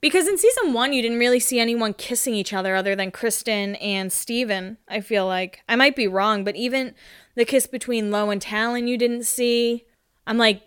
Because 0.00 0.26
in 0.26 0.38
season 0.38 0.72
one, 0.72 0.94
you 0.94 1.02
didn't 1.02 1.18
really 1.18 1.40
see 1.40 1.60
anyone 1.60 1.92
kissing 1.92 2.32
each 2.32 2.54
other 2.54 2.74
other 2.74 2.96
than 2.96 3.10
Kristen 3.10 3.74
and 3.74 4.10
Steven, 4.10 4.78
I 4.88 5.02
feel 5.02 5.26
like. 5.26 5.60
I 5.68 5.76
might 5.76 5.94
be 5.94 6.08
wrong, 6.08 6.42
but 6.42 6.56
even 6.56 6.94
the 7.34 7.44
kiss 7.44 7.66
between 7.66 8.10
Lo 8.10 8.30
and 8.30 8.40
Talan, 8.40 8.88
you 8.88 8.96
didn't 8.96 9.24
see. 9.24 9.84
I'm 10.26 10.38
like 10.38 10.62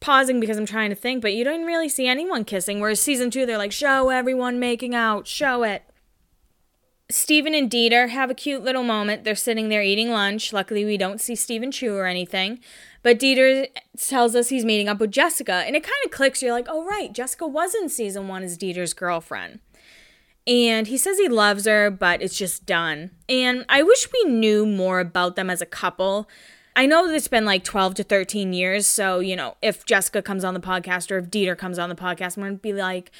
pausing 0.00 0.38
because 0.38 0.58
I'm 0.58 0.66
trying 0.66 0.90
to 0.90 0.96
think, 0.96 1.22
but 1.22 1.32
you 1.32 1.44
didn't 1.44 1.64
really 1.64 1.88
see 1.88 2.06
anyone 2.06 2.44
kissing. 2.44 2.78
Whereas 2.78 3.00
season 3.00 3.30
two, 3.30 3.46
they're 3.46 3.56
like, 3.56 3.72
show 3.72 4.10
everyone 4.10 4.60
making 4.60 4.94
out, 4.94 5.26
show 5.26 5.62
it. 5.62 5.82
Steven 7.10 7.54
and 7.54 7.70
Dieter 7.70 8.08
have 8.08 8.30
a 8.30 8.34
cute 8.34 8.62
little 8.62 8.82
moment. 8.82 9.24
They're 9.24 9.34
sitting 9.34 9.68
there 9.68 9.82
eating 9.82 10.10
lunch. 10.10 10.52
Luckily, 10.52 10.84
we 10.84 10.96
don't 10.96 11.20
see 11.20 11.34
Stephen 11.34 11.70
chew 11.70 11.96
or 11.96 12.06
anything. 12.06 12.60
But 13.02 13.18
Dieter 13.18 13.68
tells 13.98 14.34
us 14.34 14.48
he's 14.48 14.64
meeting 14.64 14.88
up 14.88 15.00
with 15.00 15.10
Jessica. 15.10 15.64
And 15.66 15.74
it 15.76 15.82
kind 15.82 15.94
of 16.04 16.10
clicks. 16.10 16.42
You're 16.42 16.52
like, 16.52 16.66
oh, 16.68 16.84
right. 16.84 17.12
Jessica 17.12 17.46
was 17.46 17.74
in 17.74 17.88
season 17.88 18.28
one 18.28 18.42
as 18.42 18.58
Dieter's 18.58 18.94
girlfriend. 18.94 19.60
And 20.46 20.86
he 20.86 20.96
says 20.96 21.18
he 21.18 21.28
loves 21.28 21.66
her, 21.66 21.90
but 21.90 22.22
it's 22.22 22.36
just 22.36 22.66
done. 22.66 23.10
And 23.28 23.64
I 23.68 23.82
wish 23.82 24.08
we 24.12 24.30
knew 24.30 24.66
more 24.66 25.00
about 25.00 25.36
them 25.36 25.50
as 25.50 25.60
a 25.60 25.66
couple. 25.66 26.28
I 26.76 26.86
know 26.86 27.06
it's 27.06 27.28
been 27.28 27.44
like 27.44 27.64
12 27.64 27.94
to 27.96 28.04
13 28.04 28.52
years. 28.52 28.86
So, 28.86 29.20
you 29.20 29.36
know, 29.36 29.56
if 29.60 29.84
Jessica 29.84 30.22
comes 30.22 30.44
on 30.44 30.54
the 30.54 30.60
podcast 30.60 31.10
or 31.10 31.18
if 31.18 31.26
Dieter 31.26 31.56
comes 31.56 31.78
on 31.78 31.88
the 31.88 31.94
podcast, 31.94 32.36
I'm 32.36 32.42
going 32.42 32.54
to 32.54 32.58
be 32.58 32.72
like, 32.72 33.10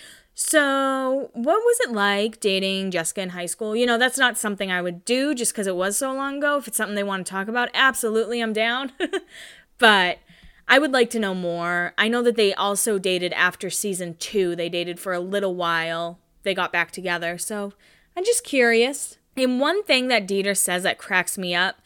so, 0.43 1.29
what 1.35 1.59
was 1.59 1.81
it 1.81 1.93
like 1.93 2.41
dating 2.41 2.93
Jessica 2.93 3.21
in 3.21 3.29
high 3.29 3.45
school? 3.45 3.77
You 3.77 3.85
know, 3.85 3.99
that's 3.99 4.17
not 4.17 4.39
something 4.39 4.73
I 4.73 4.81
would 4.81 5.05
do 5.05 5.35
just 5.35 5.53
because 5.53 5.67
it 5.67 5.77
was 5.77 5.99
so 5.99 6.15
long 6.15 6.39
ago. 6.39 6.57
If 6.57 6.67
it's 6.67 6.79
something 6.79 6.95
they 6.95 7.03
want 7.03 7.27
to 7.27 7.31
talk 7.31 7.47
about, 7.47 7.69
absolutely, 7.75 8.41
I'm 8.41 8.55
down. 8.55 8.91
but 9.79 10.21
I 10.67 10.79
would 10.79 10.93
like 10.93 11.11
to 11.11 11.19
know 11.19 11.35
more. 11.35 11.93
I 11.99 12.09
know 12.09 12.23
that 12.23 12.37
they 12.37 12.55
also 12.55 12.99
dated 12.99 13.35
after 13.35 13.69
season 13.69 14.17
two, 14.19 14.57
they 14.57 14.71
dated 14.71 14.99
for 14.99 15.13
a 15.13 15.21
little 15.21 15.55
while. 15.55 16.19
They 16.43 16.55
got 16.55 16.73
back 16.73 16.91
together. 16.91 17.37
So, 17.37 17.75
I'm 18.17 18.25
just 18.25 18.43
curious. 18.43 19.19
And 19.37 19.61
one 19.61 19.85
thing 19.85 20.09
that 20.09 20.27
Dieter 20.27 20.57
says 20.57 20.85
that 20.85 20.97
cracks 20.97 21.37
me 21.37 21.55
up 21.55 21.83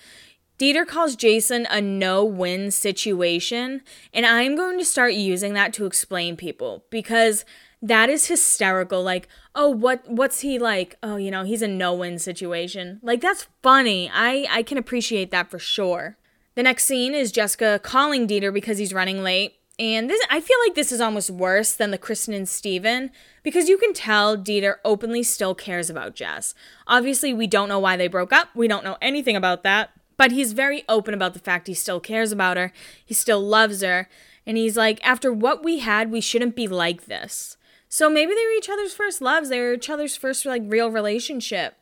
Dieter 0.57 0.87
calls 0.87 1.17
Jason 1.17 1.67
a 1.69 1.81
no 1.81 2.25
win 2.25 2.71
situation, 2.71 3.83
and 4.13 4.25
I'm 4.25 4.55
going 4.55 4.79
to 4.79 4.85
start 4.85 5.15
using 5.15 5.55
that 5.55 5.73
to 5.75 5.85
explain 5.85 6.37
people 6.37 6.85
because 6.91 7.45
that 7.85 8.09
is 8.09 8.29
hysterical 8.29 9.03
like 9.03 9.29
oh 9.55 9.69
what 9.69 10.09
what's 10.09 10.41
he 10.41 10.59
like? 10.59 10.97
Oh 11.03 11.17
you 11.17 11.31
know 11.31 11.45
he's 11.45 11.63
a 11.63 11.69
no-win 11.69 12.19
situation. 12.19 12.99
Like 13.03 13.21
that's 13.21 13.47
funny. 13.63 14.11
I 14.13 14.47
i 14.51 14.63
can 14.63 14.79
appreciate 14.79 15.31
that 15.31 15.51
for 15.51 15.59
sure. 15.59 16.17
The 16.55 16.63
next 16.63 16.87
scene 16.87 17.15
is 17.15 17.31
jessica 17.31 17.79
calling 17.83 18.27
dieter 18.27 18.53
because 18.53 18.79
he's 18.79 18.95
running 18.95 19.23
late. 19.23 19.57
And 19.79 20.09
this 20.09 20.25
i 20.31 20.41
feel 20.41 20.57
like 20.67 20.75
this 20.75 20.93
is 20.93 21.01
almost 21.01 21.31
worse 21.31 21.73
than 21.73 21.91
the 21.91 21.99
kristen 21.99 22.33
and 22.33 22.49
steven 22.49 23.11
because 23.43 23.69
you 23.69 23.77
can 23.77 23.93
tell 23.93 24.37
dieter 24.37 24.77
openly 24.83 25.23
still 25.23 25.55
cares 25.55 25.91
about 25.91 26.15
jess. 26.15 26.55
Obviously 26.87 27.35
we 27.35 27.47
don't 27.47 27.69
know 27.69 27.81
why 27.81 27.99
they 27.99 28.09
broke 28.09 28.33
up. 28.33 28.49
We 28.55 28.67
don't 28.67 28.85
know 28.85 28.97
anything 29.03 29.37
about 29.37 29.63
that. 29.63 29.91
But 30.17 30.31
he's 30.31 30.53
very 30.53 30.85
open 30.89 31.13
about 31.13 31.35
the 31.35 31.41
fact 31.41 31.67
he 31.67 31.75
still 31.75 31.99
cares 32.01 32.33
about 32.33 32.57
her. 32.57 32.73
He 33.05 33.15
still 33.15 33.41
loves 33.41 33.83
her. 33.83 34.09
And 34.47 34.57
he's 34.57 34.77
like 34.77 35.07
after 35.07 35.31
what 35.31 35.63
we 35.63 35.81
had 35.81 36.11
we 36.11 36.23
shouldn't 36.23 36.57
be 36.57 36.67
like 36.67 37.05
this 37.05 37.59
so 37.95 38.11
maybe 38.11 38.35
they 38.35 38.45
were 38.45 38.59
each 38.59 38.69
other's 38.69 38.93
first 38.93 39.21
loves. 39.21 39.51
They 39.51 39.61
were 39.61 39.75
each 39.75 39.89
other's 39.89 40.17
first 40.17 40.45
like 40.45 40.65
real 40.67 40.91
relationship. 40.91 41.77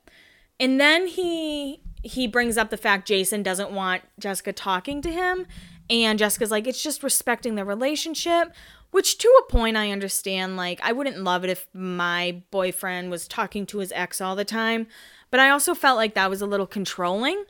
And 0.60 0.78
then 0.78 1.06
he 1.06 1.80
he 2.02 2.26
brings 2.26 2.58
up 2.58 2.68
the 2.68 2.76
fact 2.76 3.08
Jason 3.08 3.42
doesn't 3.42 3.70
want 3.70 4.02
Jessica 4.18 4.52
talking 4.52 5.00
to 5.00 5.10
him 5.10 5.46
and 5.88 6.18
Jessica's 6.18 6.50
like 6.50 6.66
it's 6.66 6.82
just 6.82 7.02
respecting 7.02 7.54
the 7.54 7.64
relationship, 7.64 8.52
which 8.90 9.16
to 9.16 9.28
a 9.40 9.50
point 9.50 9.78
I 9.78 9.90
understand 9.90 10.58
like 10.58 10.80
I 10.82 10.92
wouldn't 10.92 11.24
love 11.24 11.44
it 11.44 11.50
if 11.50 11.66
my 11.72 12.42
boyfriend 12.50 13.10
was 13.10 13.26
talking 13.26 13.64
to 13.68 13.78
his 13.78 13.90
ex 13.92 14.20
all 14.20 14.36
the 14.36 14.44
time, 14.44 14.88
but 15.30 15.40
I 15.40 15.48
also 15.48 15.74
felt 15.74 15.96
like 15.96 16.12
that 16.12 16.28
was 16.28 16.42
a 16.42 16.46
little 16.46 16.66
controlling. 16.66 17.42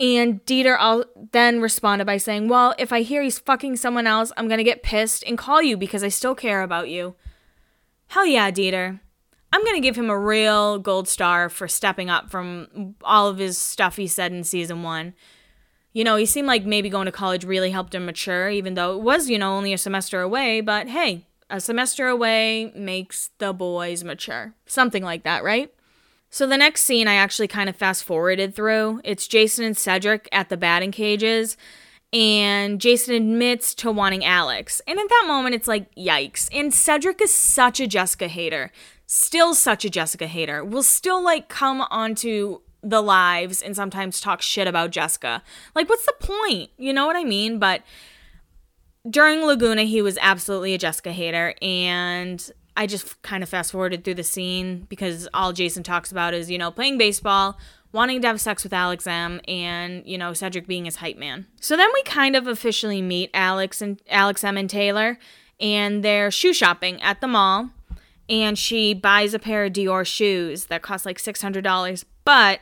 And 0.00 0.42
Dieter 0.46 1.04
then 1.32 1.60
responded 1.60 2.06
by 2.06 2.16
saying, 2.16 2.48
Well, 2.48 2.74
if 2.78 2.90
I 2.90 3.02
hear 3.02 3.22
he's 3.22 3.38
fucking 3.38 3.76
someone 3.76 4.06
else, 4.06 4.32
I'm 4.38 4.48
gonna 4.48 4.64
get 4.64 4.82
pissed 4.82 5.22
and 5.26 5.36
call 5.36 5.60
you 5.60 5.76
because 5.76 6.02
I 6.02 6.08
still 6.08 6.34
care 6.34 6.62
about 6.62 6.88
you. 6.88 7.16
Hell 8.12 8.26
yeah, 8.26 8.50
Dieter. 8.50 9.00
I'm 9.54 9.64
going 9.64 9.74
to 9.74 9.80
give 9.80 9.96
him 9.96 10.10
a 10.10 10.18
real 10.18 10.78
gold 10.78 11.08
star 11.08 11.48
for 11.48 11.66
stepping 11.66 12.10
up 12.10 12.30
from 12.30 12.94
all 13.02 13.26
of 13.26 13.38
his 13.38 13.56
stuff 13.56 13.96
he 13.96 14.06
said 14.06 14.32
in 14.32 14.44
season 14.44 14.82
one. 14.82 15.14
You 15.94 16.04
know, 16.04 16.16
he 16.16 16.26
seemed 16.26 16.46
like 16.46 16.66
maybe 16.66 16.90
going 16.90 17.06
to 17.06 17.10
college 17.12 17.46
really 17.46 17.70
helped 17.70 17.94
him 17.94 18.04
mature, 18.04 18.50
even 18.50 18.74
though 18.74 18.94
it 18.94 19.00
was, 19.00 19.30
you 19.30 19.38
know, 19.38 19.54
only 19.54 19.72
a 19.72 19.78
semester 19.78 20.20
away. 20.20 20.60
But 20.60 20.88
hey, 20.88 21.26
a 21.48 21.58
semester 21.58 22.06
away 22.06 22.70
makes 22.76 23.30
the 23.38 23.54
boys 23.54 24.04
mature. 24.04 24.52
Something 24.66 25.02
like 25.02 25.22
that, 25.22 25.42
right? 25.42 25.72
So 26.28 26.46
the 26.46 26.58
next 26.58 26.82
scene 26.82 27.08
I 27.08 27.14
actually 27.14 27.48
kind 27.48 27.70
of 27.70 27.76
fast 27.76 28.04
forwarded 28.04 28.54
through. 28.54 29.00
It's 29.04 29.26
Jason 29.26 29.64
and 29.64 29.76
Cedric 29.76 30.28
at 30.32 30.50
the 30.50 30.58
batting 30.58 30.92
cages 30.92 31.56
and 32.12 32.80
Jason 32.80 33.14
admits 33.14 33.74
to 33.76 33.90
wanting 33.90 34.24
Alex. 34.24 34.82
And 34.86 34.98
at 34.98 35.08
that 35.08 35.24
moment, 35.26 35.54
it's 35.54 35.68
like, 35.68 35.94
yikes. 35.94 36.48
And 36.52 36.72
Cedric 36.72 37.22
is 37.22 37.32
such 37.32 37.80
a 37.80 37.86
Jessica 37.86 38.28
hater. 38.28 38.70
Still 39.06 39.54
such 39.54 39.84
a 39.84 39.90
Jessica 39.90 40.26
hater. 40.26 40.64
Will 40.64 40.82
still 40.82 41.22
like 41.22 41.48
come 41.48 41.82
onto 41.90 42.60
the 42.82 43.02
lives 43.02 43.62
and 43.62 43.76
sometimes 43.76 44.20
talk 44.20 44.42
shit 44.42 44.66
about 44.66 44.90
Jessica. 44.90 45.42
Like, 45.74 45.88
what's 45.88 46.04
the 46.04 46.14
point? 46.20 46.70
You 46.76 46.92
know 46.92 47.06
what 47.06 47.16
I 47.16 47.24
mean? 47.24 47.58
But 47.58 47.82
during 49.08 49.42
Laguna, 49.44 49.84
he 49.84 50.02
was 50.02 50.18
absolutely 50.20 50.74
a 50.74 50.78
Jessica 50.78 51.12
hater. 51.12 51.54
And 51.62 52.50
I 52.76 52.86
just 52.86 53.20
kind 53.22 53.42
of 53.42 53.48
fast 53.48 53.72
forwarded 53.72 54.04
through 54.04 54.14
the 54.14 54.24
scene 54.24 54.86
because 54.88 55.28
all 55.32 55.52
Jason 55.52 55.82
talks 55.82 56.10
about 56.10 56.34
is, 56.34 56.50
you 56.50 56.58
know, 56.58 56.70
playing 56.70 56.98
baseball, 56.98 57.58
wanting 57.92 58.22
to 58.22 58.28
have 58.28 58.40
sex 58.40 58.64
with 58.64 58.72
Alex 58.72 59.06
M 59.06 59.40
and, 59.46 60.02
you 60.06 60.18
know, 60.18 60.32
Cedric 60.32 60.66
being 60.66 60.86
his 60.86 60.96
hype 60.96 61.18
man. 61.18 61.46
So 61.60 61.76
then 61.76 61.88
we 61.92 62.02
kind 62.04 62.34
of 62.34 62.46
officially 62.46 63.02
meet 63.02 63.30
Alex 63.34 63.82
and 63.82 64.00
Alex 64.08 64.42
M 64.42 64.56
and 64.56 64.68
Taylor 64.68 65.18
and 65.60 66.02
they're 66.02 66.30
shoe 66.30 66.52
shopping 66.52 67.00
at 67.02 67.20
the 67.20 67.28
mall 67.28 67.70
and 68.28 68.58
she 68.58 68.94
buys 68.94 69.34
a 69.34 69.38
pair 69.38 69.64
of 69.64 69.72
Dior 69.72 70.06
shoes 70.06 70.66
that 70.66 70.82
cost 70.82 71.04
like 71.04 71.18
$600, 71.18 72.04
but 72.24 72.60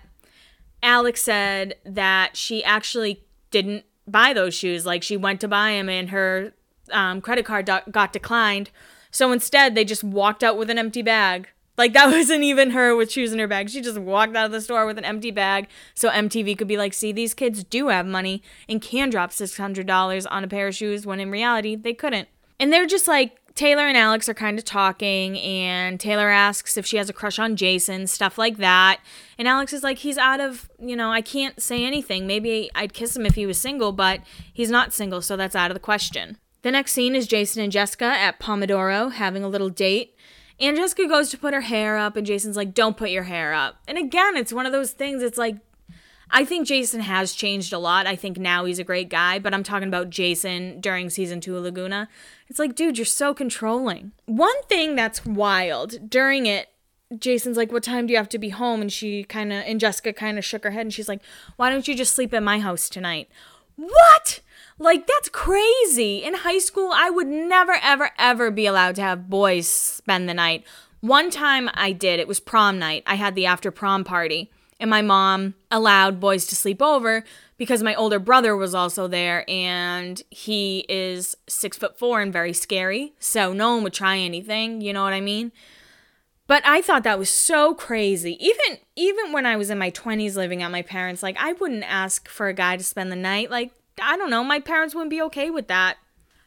Alex 0.82 1.22
said 1.22 1.76
that 1.84 2.36
she 2.36 2.64
actually 2.64 3.24
didn't 3.50 3.84
buy 4.06 4.32
those 4.32 4.54
shoes 4.54 4.84
like 4.84 5.02
she 5.02 5.16
went 5.16 5.40
to 5.40 5.48
buy 5.48 5.72
them 5.72 5.88
and 5.88 6.10
her 6.10 6.52
um, 6.90 7.20
credit 7.20 7.44
card 7.44 7.66
do- 7.66 7.90
got 7.90 8.12
declined. 8.12 8.70
So 9.10 9.32
instead, 9.32 9.74
they 9.74 9.84
just 9.84 10.04
walked 10.04 10.42
out 10.42 10.56
with 10.56 10.70
an 10.70 10.78
empty 10.78 11.02
bag. 11.02 11.48
Like 11.80 11.94
that 11.94 12.06
wasn't 12.12 12.42
even 12.42 12.72
her 12.72 12.94
with 12.94 13.10
shoes 13.10 13.32
in 13.32 13.38
her 13.38 13.48
bag. 13.48 13.70
She 13.70 13.80
just 13.80 13.98
walked 13.98 14.36
out 14.36 14.44
of 14.44 14.52
the 14.52 14.60
store 14.60 14.84
with 14.84 14.98
an 14.98 15.04
empty 15.06 15.30
bag 15.30 15.66
so 15.94 16.10
MTV 16.10 16.58
could 16.58 16.68
be 16.68 16.76
like, 16.76 16.92
"See, 16.92 17.10
these 17.10 17.32
kids 17.32 17.64
do 17.64 17.88
have 17.88 18.04
money 18.04 18.42
and 18.68 18.82
can 18.82 19.08
drop 19.08 19.30
$600 19.30 20.26
on 20.30 20.44
a 20.44 20.48
pair 20.48 20.68
of 20.68 20.74
shoes 20.74 21.06
when 21.06 21.20
in 21.20 21.30
reality 21.30 21.76
they 21.76 21.94
couldn't." 21.94 22.28
And 22.58 22.70
they're 22.70 22.86
just 22.86 23.08
like 23.08 23.38
Taylor 23.54 23.86
and 23.86 23.96
Alex 23.96 24.28
are 24.28 24.34
kind 24.34 24.58
of 24.58 24.64
talking, 24.66 25.38
and 25.38 25.98
Taylor 25.98 26.28
asks 26.28 26.76
if 26.76 26.84
she 26.84 26.98
has 26.98 27.08
a 27.08 27.14
crush 27.14 27.38
on 27.38 27.56
Jason, 27.56 28.06
stuff 28.06 28.36
like 28.36 28.58
that. 28.58 29.00
And 29.38 29.48
Alex 29.48 29.72
is 29.72 29.82
like, 29.82 29.98
he's 29.98 30.18
out 30.18 30.38
of, 30.38 30.68
you 30.78 30.94
know, 30.94 31.10
I 31.10 31.22
can't 31.22 31.60
say 31.62 31.82
anything. 31.82 32.26
Maybe 32.26 32.70
I'd 32.74 32.92
kiss 32.92 33.16
him 33.16 33.24
if 33.24 33.36
he 33.36 33.46
was 33.46 33.58
single, 33.58 33.92
but 33.92 34.20
he's 34.52 34.70
not 34.70 34.92
single, 34.92 35.22
so 35.22 35.34
that's 35.34 35.56
out 35.56 35.70
of 35.70 35.74
the 35.74 35.80
question. 35.80 36.36
The 36.60 36.70
next 36.70 36.92
scene 36.92 37.16
is 37.16 37.26
Jason 37.26 37.62
and 37.62 37.72
Jessica 37.72 38.04
at 38.04 38.38
Pomodoro 38.38 39.12
having 39.12 39.42
a 39.42 39.48
little 39.48 39.70
date. 39.70 40.14
And 40.60 40.76
Jessica 40.76 41.08
goes 41.08 41.30
to 41.30 41.38
put 41.38 41.54
her 41.54 41.62
hair 41.62 41.96
up, 41.96 42.16
and 42.16 42.26
Jason's 42.26 42.56
like, 42.56 42.74
Don't 42.74 42.96
put 42.96 43.10
your 43.10 43.24
hair 43.24 43.54
up. 43.54 43.76
And 43.88 43.96
again, 43.96 44.36
it's 44.36 44.52
one 44.52 44.66
of 44.66 44.72
those 44.72 44.92
things, 44.92 45.22
it's 45.22 45.38
like, 45.38 45.56
I 46.32 46.44
think 46.44 46.66
Jason 46.66 47.00
has 47.00 47.32
changed 47.32 47.72
a 47.72 47.78
lot. 47.78 48.06
I 48.06 48.14
think 48.14 48.38
now 48.38 48.64
he's 48.64 48.78
a 48.78 48.84
great 48.84 49.08
guy, 49.08 49.38
but 49.38 49.52
I'm 49.52 49.64
talking 49.64 49.88
about 49.88 50.10
Jason 50.10 50.80
during 50.80 51.10
season 51.10 51.40
two 51.40 51.56
of 51.56 51.64
Laguna. 51.64 52.08
It's 52.48 52.58
like, 52.58 52.76
dude, 52.76 52.98
you're 52.98 53.04
so 53.04 53.34
controlling. 53.34 54.12
One 54.26 54.62
thing 54.68 54.94
that's 54.94 55.26
wild 55.26 56.08
during 56.08 56.46
it, 56.46 56.68
Jason's 57.18 57.56
like, 57.56 57.72
What 57.72 57.82
time 57.82 58.06
do 58.06 58.12
you 58.12 58.18
have 58.18 58.28
to 58.28 58.38
be 58.38 58.50
home? 58.50 58.80
And 58.80 58.92
she 58.92 59.24
kind 59.24 59.52
of, 59.52 59.64
and 59.66 59.80
Jessica 59.80 60.12
kind 60.12 60.38
of 60.38 60.44
shook 60.44 60.62
her 60.62 60.70
head 60.70 60.82
and 60.82 60.94
she's 60.94 61.08
like, 61.08 61.20
Why 61.56 61.70
don't 61.70 61.88
you 61.88 61.96
just 61.96 62.14
sleep 62.14 62.32
at 62.32 62.42
my 62.42 62.60
house 62.60 62.88
tonight? 62.88 63.28
What? 63.76 64.40
Like, 64.80 65.06
that's 65.06 65.28
crazy. 65.28 66.24
In 66.24 66.32
high 66.32 66.58
school, 66.58 66.90
I 66.94 67.10
would 67.10 67.26
never, 67.26 67.76
ever, 67.82 68.10
ever 68.18 68.50
be 68.50 68.64
allowed 68.64 68.94
to 68.94 69.02
have 69.02 69.28
boys 69.28 69.68
spend 69.68 70.26
the 70.26 70.32
night. 70.32 70.64
One 71.00 71.30
time 71.30 71.68
I 71.74 71.92
did, 71.92 72.18
it 72.18 72.26
was 72.26 72.40
prom 72.40 72.78
night. 72.78 73.02
I 73.06 73.16
had 73.16 73.34
the 73.34 73.44
after 73.44 73.70
prom 73.70 74.04
party, 74.04 74.50
and 74.80 74.88
my 74.88 75.02
mom 75.02 75.54
allowed 75.70 76.18
boys 76.18 76.46
to 76.46 76.56
sleep 76.56 76.80
over 76.80 77.24
because 77.58 77.82
my 77.82 77.94
older 77.94 78.18
brother 78.18 78.56
was 78.56 78.74
also 78.74 79.06
there, 79.06 79.44
and 79.50 80.22
he 80.30 80.86
is 80.88 81.36
six 81.46 81.76
foot 81.76 81.98
four 81.98 82.22
and 82.22 82.32
very 82.32 82.54
scary. 82.54 83.12
So 83.20 83.52
no 83.52 83.74
one 83.74 83.82
would 83.82 83.92
try 83.92 84.16
anything, 84.16 84.80
you 84.80 84.94
know 84.94 85.04
what 85.04 85.12
I 85.12 85.20
mean? 85.20 85.52
But 86.46 86.66
I 86.66 86.80
thought 86.80 87.04
that 87.04 87.18
was 87.18 87.28
so 87.30 87.74
crazy. 87.74 88.36
Even 88.44 88.78
even 88.96 89.32
when 89.32 89.44
I 89.44 89.56
was 89.56 89.68
in 89.68 89.78
my 89.78 89.90
20s 89.90 90.36
living 90.36 90.62
at 90.62 90.72
my 90.72 90.82
parents, 90.82 91.22
like 91.22 91.36
I 91.38 91.52
wouldn't 91.52 91.84
ask 91.84 92.28
for 92.28 92.48
a 92.48 92.54
guy 92.54 92.76
to 92.78 92.82
spend 92.82 93.12
the 93.12 93.16
night. 93.16 93.50
Like 93.50 93.72
I 94.02 94.16
don't 94.16 94.30
know, 94.30 94.44
my 94.44 94.60
parents 94.60 94.94
wouldn't 94.94 95.10
be 95.10 95.22
okay 95.22 95.50
with 95.50 95.68
that. 95.68 95.98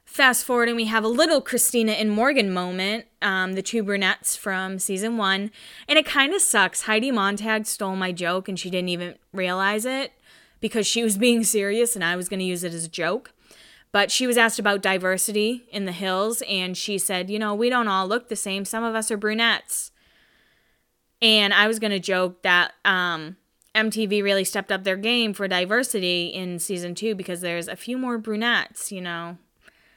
Fast 0.06 0.46
forward, 0.46 0.68
and 0.68 0.76
we 0.76 0.86
have 0.86 1.04
a 1.04 1.08
little 1.08 1.40
Christina 1.40 1.94
and 1.94 2.12
Morgan 2.12 2.52
moment, 2.52 3.06
um, 3.22 3.54
the 3.54 3.62
two 3.62 3.84
brunettes 3.84 4.36
from 4.36 4.78
season 4.78 5.18
one. 5.18 5.50
And 5.88 5.98
it 5.98 6.06
kind 6.06 6.34
of 6.34 6.42
sucks. 6.42 6.84
Heidi 6.84 7.10
Montag 7.10 7.66
stole 7.66 7.96
my 7.96 8.12
joke 8.12 8.50
and 8.50 8.60
she 8.60 8.70
didn't 8.70 8.90
even 8.90 9.16
realize 9.32 9.86
it 9.86 10.12
because 10.60 10.86
she 10.86 11.04
was 11.04 11.18
being 11.18 11.44
serious 11.44 11.96
and 11.96 12.04
I 12.04 12.16
was 12.16 12.28
going 12.28 12.40
to 12.40 12.46
use 12.46 12.64
it 12.64 12.74
as 12.74 12.84
a 12.84 12.90
joke. 12.90 13.32
But 13.94 14.12
she 14.12 14.28
was 14.28 14.38
asked 14.38 14.60
about 14.60 14.82
diversity 14.82 15.66
in 15.72 15.86
the 15.86 15.92
hills 15.92 16.42
and 16.50 16.76
she 16.76 16.98
said, 16.98 17.30
You 17.30 17.40
know, 17.40 17.54
we 17.54 17.70
don't 17.70 17.88
all 17.88 18.08
look 18.08 18.28
the 18.28 18.36
same. 18.36 18.66
Some 18.66 18.84
of 18.84 18.96
us 18.96 19.10
are 19.10 19.18
brunettes. 19.18 19.92
And 21.22 21.54
I 21.54 21.68
was 21.68 21.80
going 21.80 21.92
to 21.92 22.00
joke 22.00 22.42
that 22.42 22.74
um, 22.84 23.38
MTV 23.76 24.24
really 24.24 24.44
stepped 24.44 24.72
up 24.72 24.84
their 24.84 24.98
game 24.98 25.34
for 25.34 25.48
diversity 25.48 26.28
in 26.28 26.60
season 26.60 26.96
two 26.96 27.16
because 27.16 27.42
there's 27.42 27.68
a 27.68 27.76
few 27.76 27.98
more 27.98 28.18
brunettes, 28.18 28.92
you 28.92 29.02
know. 29.02 29.38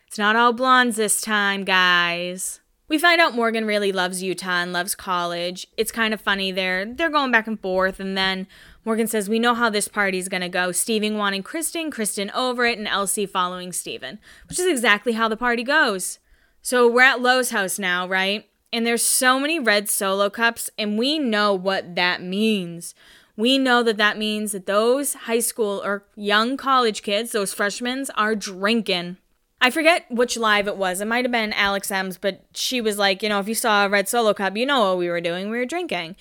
It's 0.07 0.19
not 0.19 0.37
all 0.37 0.53
blondes 0.53 0.97
this 0.97 1.21
time, 1.21 1.65
guys. 1.65 2.61
We 2.89 2.99
find 2.99 3.21
out 3.21 3.35
Morgan 3.35 3.67
really 3.67 3.91
loves 3.91 4.23
Utah 4.23 4.63
and 4.63 4.73
loves 4.73 4.95
college. 4.95 5.67
It's 5.77 5.91
kind 5.91 6.15
of 6.15 6.21
funny 6.21 6.53
they're 6.53 6.87
they're 6.87 7.11
going 7.11 7.33
back 7.33 7.47
and 7.47 7.61
forth 7.61 7.99
and 7.99 8.17
then 8.17 8.47
Morgan 8.87 9.09
says, 9.09 9.29
We 9.29 9.41
know 9.41 9.55
how 9.55 9.69
this 9.69 9.89
party's 9.89 10.29
gonna 10.29 10.49
go. 10.49 10.71
Steven 10.71 11.19
wanting 11.19 11.43
Kristen, 11.43 11.91
Kristen 11.91 12.31
over 12.31 12.65
it, 12.65 12.79
and 12.79 12.87
Elsie 12.87 13.27
following 13.27 13.73
Steven. 13.73 14.21
Which 14.49 14.61
is 14.61 14.67
exactly 14.67 15.15
how 15.15 15.29
the 15.29 15.37
party 15.37 15.65
goes. 15.65 16.21
So 16.63 16.89
we're 16.89 17.03
at 17.03 17.21
Lo's 17.21 17.51
house 17.51 17.81
now, 17.81 18.07
right? 18.07 18.49
And 18.73 18.87
there's 18.87 19.03
so 19.03 19.41
many 19.41 19.59
red 19.59 19.89
solo 19.89 20.31
cups, 20.31 20.71
and 20.79 20.97
we 20.97 21.19
know 21.19 21.53
what 21.53 21.97
that 21.97 22.23
means. 22.23 22.95
We 23.37 23.59
know 23.59 23.83
that 23.83 23.99
that 23.99 24.17
means 24.17 24.53
that 24.53 24.67
those 24.67 25.15
high 25.15 25.41
school 25.41 25.83
or 25.85 26.05
young 26.15 26.57
college 26.57 27.03
kids, 27.03 27.33
those 27.33 27.53
freshmen, 27.53 28.07
are 28.15 28.35
drinking. 28.35 29.19
I 29.61 29.71
forget 29.71 30.11
which 30.11 30.37
live 30.37 30.67
it 30.67 30.77
was. 30.77 31.01
It 31.01 31.07
might 31.07 31.25
have 31.25 31.33
been 31.33 31.53
Alex 31.53 31.91
M's, 31.91 32.19
but 32.19 32.45
she 32.55 32.81
was 32.81 32.99
like, 32.99 33.23
you 33.23 33.29
know, 33.29 33.41
if 33.41 33.49
you 33.49 33.55
saw 33.55 33.85
a 33.85 33.89
red 33.89 34.09
solo 34.09 34.35
cup, 34.35 34.57
you 34.57 34.67
know 34.67 34.81
what 34.81 34.99
we 34.99 35.09
were 35.09 35.21
doing. 35.21 35.51
We 35.51 35.59
were 35.59 35.67
drinking. 35.67 36.17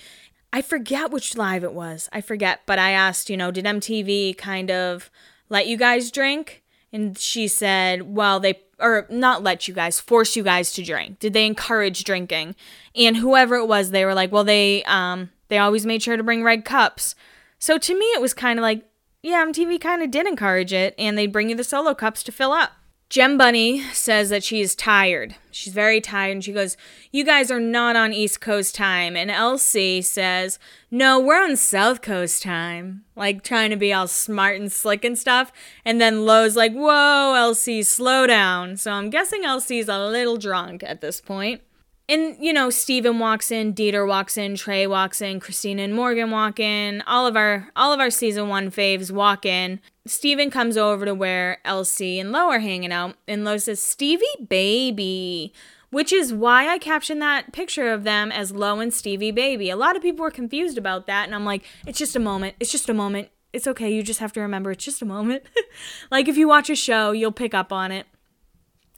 I 0.52 0.62
forget 0.62 1.12
which 1.12 1.36
live 1.36 1.64
it 1.64 1.74
was. 1.74 2.10
I 2.14 2.22
forget. 2.22 2.62
But 2.66 2.80
I 2.80 2.92
asked, 2.92 3.30
you 3.30 3.38
know, 3.38 3.52
did 3.52 3.66
MTV 3.66 4.38
kind 4.38 4.72
of 4.72 5.10
let 5.50 5.68
you 5.68 5.78
guys 5.78 6.12
drink? 6.12 6.64
And 6.94 7.18
she 7.18 7.50
said, 7.50 8.16
well, 8.16 8.40
they, 8.40 8.62
or 8.80 9.06
not 9.10 9.44
let 9.44 9.68
you 9.68 9.74
guys, 9.74 10.00
force 10.00 10.38
you 10.38 10.44
guys 10.44 10.72
to 10.74 10.84
drink. 10.84 11.20
Did 11.20 11.34
they 11.34 11.46
encourage 11.46 12.06
drinking? 12.06 12.56
And 12.96 13.18
whoever 13.18 13.56
it 13.56 13.68
was, 13.68 13.92
they 13.92 14.06
were 14.06 14.14
like, 14.14 14.32
well, 14.32 14.46
they, 14.46 14.82
um, 14.86 15.30
they 15.48 15.58
always 15.58 15.86
made 15.86 16.04
sure 16.04 16.18
to 16.18 16.24
bring 16.24 16.44
red 16.44 16.66
cups. 16.66 17.16
So 17.60 17.78
to 17.78 17.98
me, 17.98 18.06
it 18.08 18.22
was 18.22 18.34
kind 18.34 18.60
of 18.60 18.64
like, 18.64 18.86
yeah, 19.24 19.44
MTV 19.46 19.82
kind 19.82 20.04
of 20.04 20.12
did 20.12 20.28
encourage 20.28 20.72
it, 20.72 20.94
and 21.00 21.18
they'd 21.18 21.32
bring 21.32 21.50
you 21.50 21.56
the 21.56 21.64
solo 21.64 21.94
cups 21.94 22.22
to 22.24 22.32
fill 22.32 22.52
up. 22.52 22.74
Gem 23.08 23.38
Bunny 23.38 23.82
says 23.94 24.30
that 24.30 24.44
she's 24.44 24.74
tired. 24.74 25.36
She's 25.52 25.74
very 25.74 26.02
tired, 26.02 26.32
and 26.32 26.44
she 26.44 26.52
goes, 26.52 26.76
You 27.12 27.24
guys 27.24 27.52
are 27.52 27.60
not 27.60 27.96
on 27.96 28.14
East 28.14 28.42
Coast 28.42 28.74
time. 28.76 29.16
And 29.16 29.30
Elsie 29.30 30.02
says, 30.02 30.58
No, 30.90 31.20
we're 31.20 31.44
on 31.44 31.56
South 31.56 32.02
Coast 32.02 32.42
time. 32.42 33.06
Like 33.16 33.44
trying 33.44 33.70
to 33.70 33.76
be 33.76 33.94
all 33.94 34.08
smart 34.08 34.60
and 34.60 34.72
slick 34.72 35.06
and 35.06 35.18
stuff. 35.18 35.52
And 35.86 36.02
then 36.02 36.26
Lo's 36.26 36.56
like, 36.56 36.74
Whoa, 36.74 37.36
Elsie, 37.36 37.84
slow 37.84 38.26
down. 38.26 38.76
So 38.78 38.92
I'm 38.92 39.12
guessing 39.12 39.46
Elsie's 39.46 39.88
a 39.88 40.08
little 40.10 40.38
drunk 40.38 40.84
at 40.84 41.02
this 41.02 41.22
point. 41.22 41.62
And, 42.08 42.38
you 42.40 42.54
know, 42.54 42.70
Steven 42.70 43.18
walks 43.18 43.52
in, 43.52 43.74
Dieter 43.74 44.08
walks 44.08 44.38
in, 44.38 44.56
Trey 44.56 44.86
walks 44.86 45.22
in, 45.22 45.40
Christina 45.40 45.82
and 45.82 45.94
Morgan 45.94 46.30
walk 46.30 46.60
in, 46.60 47.02
all 47.08 47.26
of 47.26 47.36
our 47.36 47.70
all 47.76 47.94
of 47.94 48.00
our 48.00 48.12
season 48.12 48.48
one 48.48 48.70
faves 48.70 49.12
walk 49.12 49.46
in. 49.46 49.80
Steven 50.06 50.52
comes 50.52 50.78
over 50.78 51.06
to 51.06 51.16
where 51.16 51.58
Elsie 51.66 52.20
and 52.20 52.32
Lo 52.32 52.50
are 52.52 52.60
hanging 52.60 52.92
out, 52.92 53.16
and 53.28 53.44
Lo 53.44 53.58
says, 53.58 53.82
Stevie 53.82 54.26
baby. 54.48 55.54
Which 55.90 56.12
is 56.12 56.34
why 56.34 56.68
I 56.68 56.78
captioned 56.78 57.22
that 57.22 57.54
picture 57.54 57.90
of 57.92 58.04
them 58.04 58.32
as 58.32 58.52
Lo 58.52 58.80
and 58.82 58.94
Stevie 58.94 59.32
baby. 59.32 59.70
A 59.70 59.78
lot 59.78 59.96
of 59.96 60.02
people 60.02 60.24
were 60.24 60.32
confused 60.32 60.78
about 60.78 61.08
that, 61.08 61.26
and 61.26 61.34
I'm 61.34 61.46
like, 61.46 61.64
it's 61.88 61.98
just 61.98 62.16
a 62.16 62.20
moment. 62.20 62.56
It's 62.60 62.72
just 62.72 62.90
a 62.90 62.94
moment. 62.94 63.30
It's 63.54 63.66
okay. 63.66 63.90
You 63.90 64.04
just 64.04 64.20
have 64.20 64.34
to 64.34 64.42
remember 64.42 64.72
it's 64.72 64.84
just 64.84 65.02
a 65.02 65.06
moment. 65.06 65.44
like 66.12 66.28
if 66.28 66.38
you 66.38 66.48
watch 66.48 66.70
a 66.70 66.76
show, 66.76 67.14
you'll 67.14 67.32
pick 67.32 67.54
up 67.54 67.72
on 67.72 67.92
it. 67.92 68.06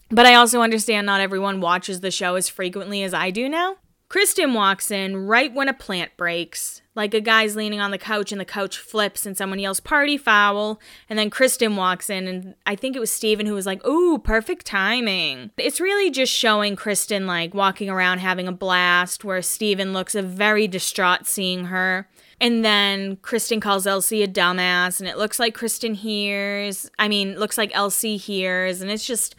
But 0.10 0.26
I 0.26 0.36
also 0.36 0.62
understand 0.62 1.06
not 1.06 1.22
everyone 1.22 1.62
watches 1.62 2.00
the 2.00 2.12
show 2.12 2.36
as 2.36 2.48
frequently 2.48 3.04
as 3.04 3.13
I 3.13 3.32
do 3.32 3.50
now. 3.50 3.78
Kristen 4.10 4.54
walks 4.54 4.89
in 4.89 5.28
right 5.28 5.54
when 5.54 5.67
a 5.67 5.74
plant 5.74 6.15
breaks. 6.15 6.82
Like 6.96 7.13
a 7.13 7.20
guy's 7.20 7.58
leaning 7.58 7.82
on 7.82 7.91
the 7.91 7.98
couch 7.98 8.32
and 8.32 8.39
the 8.39 8.46
couch 8.46 8.78
flips 8.78 9.26
and 9.26 9.36
someone 9.36 9.60
yells 9.60 9.82
party 9.82 10.17
foul. 10.17 10.80
And 11.10 11.20
then 11.20 11.30
Kristen 11.30 11.76
walks 11.76 12.10
in 12.10 12.26
and 12.26 12.56
I 12.65 12.76
think 12.76 12.96
it 12.96 13.00
was 13.00 13.12
Steven 13.12 13.46
who 13.46 13.54
was 13.54 13.65
like, 13.65 13.86
ooh, 13.86 14.17
perfect 14.17 14.65
timing. 14.65 15.52
It's 15.58 15.82
really 15.82 16.10
just 16.10 16.34
showing 16.34 16.78
Kristen 16.78 17.28
like 17.28 17.54
walking 17.54 17.89
around 17.89 18.20
having 18.20 18.48
a 18.48 18.54
blast 18.54 19.26
where 19.26 19.41
Steven 19.41 19.91
looks 19.91 20.15
a 20.15 20.22
very 20.22 20.70
distraught 20.70 21.28
seeing 21.28 21.65
her. 21.65 22.08
And 22.39 22.63
then 22.63 23.17
Kristen 23.17 23.60
calls 23.60 23.86
Elsie 23.86 24.24
a 24.24 24.28
dumbass 24.28 25.02
and 25.02 25.10
it 25.10 25.17
looks 25.17 25.38
like 25.38 25.54
Kristen 25.54 25.96
hears. 25.96 26.89
I 26.98 27.10
mean, 27.10 27.38
looks 27.38 27.58
like 27.58 27.76
Elsie 27.76 28.17
hears. 28.17 28.82
And 28.82 28.89
it's 28.89 29.06
just 29.06 29.36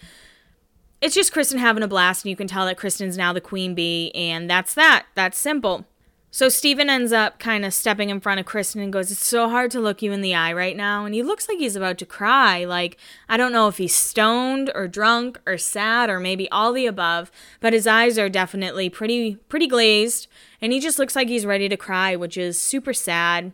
it's 1.01 1.15
just 1.15 1.33
Kristen 1.33 1.59
having 1.59 1.83
a 1.83 1.89
blast, 1.89 2.25
and 2.25 2.31
you 2.31 2.37
can 2.37 2.49
tell 2.49 2.67
that 2.67 2.77
Kristen's 2.77 3.17
now 3.17 3.33
the 3.33 3.41
queen 3.41 3.75
bee, 3.75 4.11
and 4.15 4.51
that's 4.51 4.75
that. 4.75 5.07
That's 5.15 5.39
simple. 5.39 5.87
So 6.31 6.51
Steven 6.51 6.91
ends 6.91 7.11
up 7.11 7.39
kind 7.39 7.65
of 7.65 7.73
stepping 7.73 8.11
in 8.11 8.21
front 8.21 8.39
of 8.39 8.45
Kristen 8.45 8.83
and 8.83 8.93
goes, 8.93 9.11
It's 9.11 9.27
so 9.27 9.49
hard 9.49 9.71
to 9.71 9.81
look 9.81 10.03
you 10.03 10.13
in 10.13 10.21
the 10.21 10.35
eye 10.35 10.53
right 10.53 10.77
now. 10.77 11.07
And 11.07 11.15
he 11.15 11.23
looks 11.23 11.49
like 11.49 11.59
he's 11.59 11.75
about 11.75 11.97
to 11.99 12.07
cry. 12.07 12.65
Like, 12.65 12.99
I 13.31 13.39
don't 13.39 13.53
know 13.53 13.67
if 13.67 13.79
he's 13.79 13.95
stoned 13.95 14.71
or 14.75 14.87
drunk 14.89 15.41
or 15.47 15.57
sad 15.57 16.11
or 16.11 16.21
maybe 16.21 16.51
all 16.51 16.75
the 16.75 16.87
above, 16.87 17.31
but 17.61 17.73
his 17.73 17.87
eyes 17.87 18.19
are 18.19 18.29
definitely 18.29 18.91
pretty, 18.91 19.37
pretty 19.49 19.67
glazed. 19.67 20.27
And 20.61 20.71
he 20.71 20.81
just 20.81 20.99
looks 20.99 21.17
like 21.17 21.29
he's 21.29 21.47
ready 21.47 21.69
to 21.69 21.79
cry, 21.79 22.15
which 22.15 22.37
is 22.37 22.61
super 22.61 22.93
sad. 22.93 23.53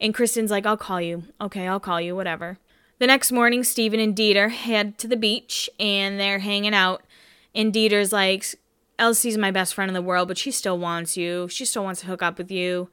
And 0.00 0.14
Kristen's 0.14 0.50
like, 0.50 0.64
I'll 0.64 0.78
call 0.78 1.02
you. 1.02 1.24
Okay, 1.38 1.68
I'll 1.68 1.80
call 1.80 2.00
you, 2.00 2.16
whatever. 2.16 2.58
The 3.00 3.06
next 3.06 3.32
morning, 3.32 3.64
Steven 3.64 3.98
and 3.98 4.14
Dieter 4.14 4.50
head 4.50 4.98
to 4.98 5.08
the 5.08 5.16
beach 5.16 5.70
and 5.80 6.20
they're 6.20 6.40
hanging 6.40 6.74
out. 6.74 7.02
And 7.54 7.72
Dieter's 7.72 8.12
like, 8.12 8.44
Elsie's 8.98 9.38
my 9.38 9.50
best 9.50 9.72
friend 9.72 9.88
in 9.88 9.94
the 9.94 10.02
world, 10.02 10.28
but 10.28 10.36
she 10.36 10.50
still 10.50 10.78
wants 10.78 11.16
you. 11.16 11.48
She 11.48 11.64
still 11.64 11.82
wants 11.82 12.02
to 12.02 12.08
hook 12.08 12.22
up 12.22 12.36
with 12.36 12.50
you. 12.50 12.90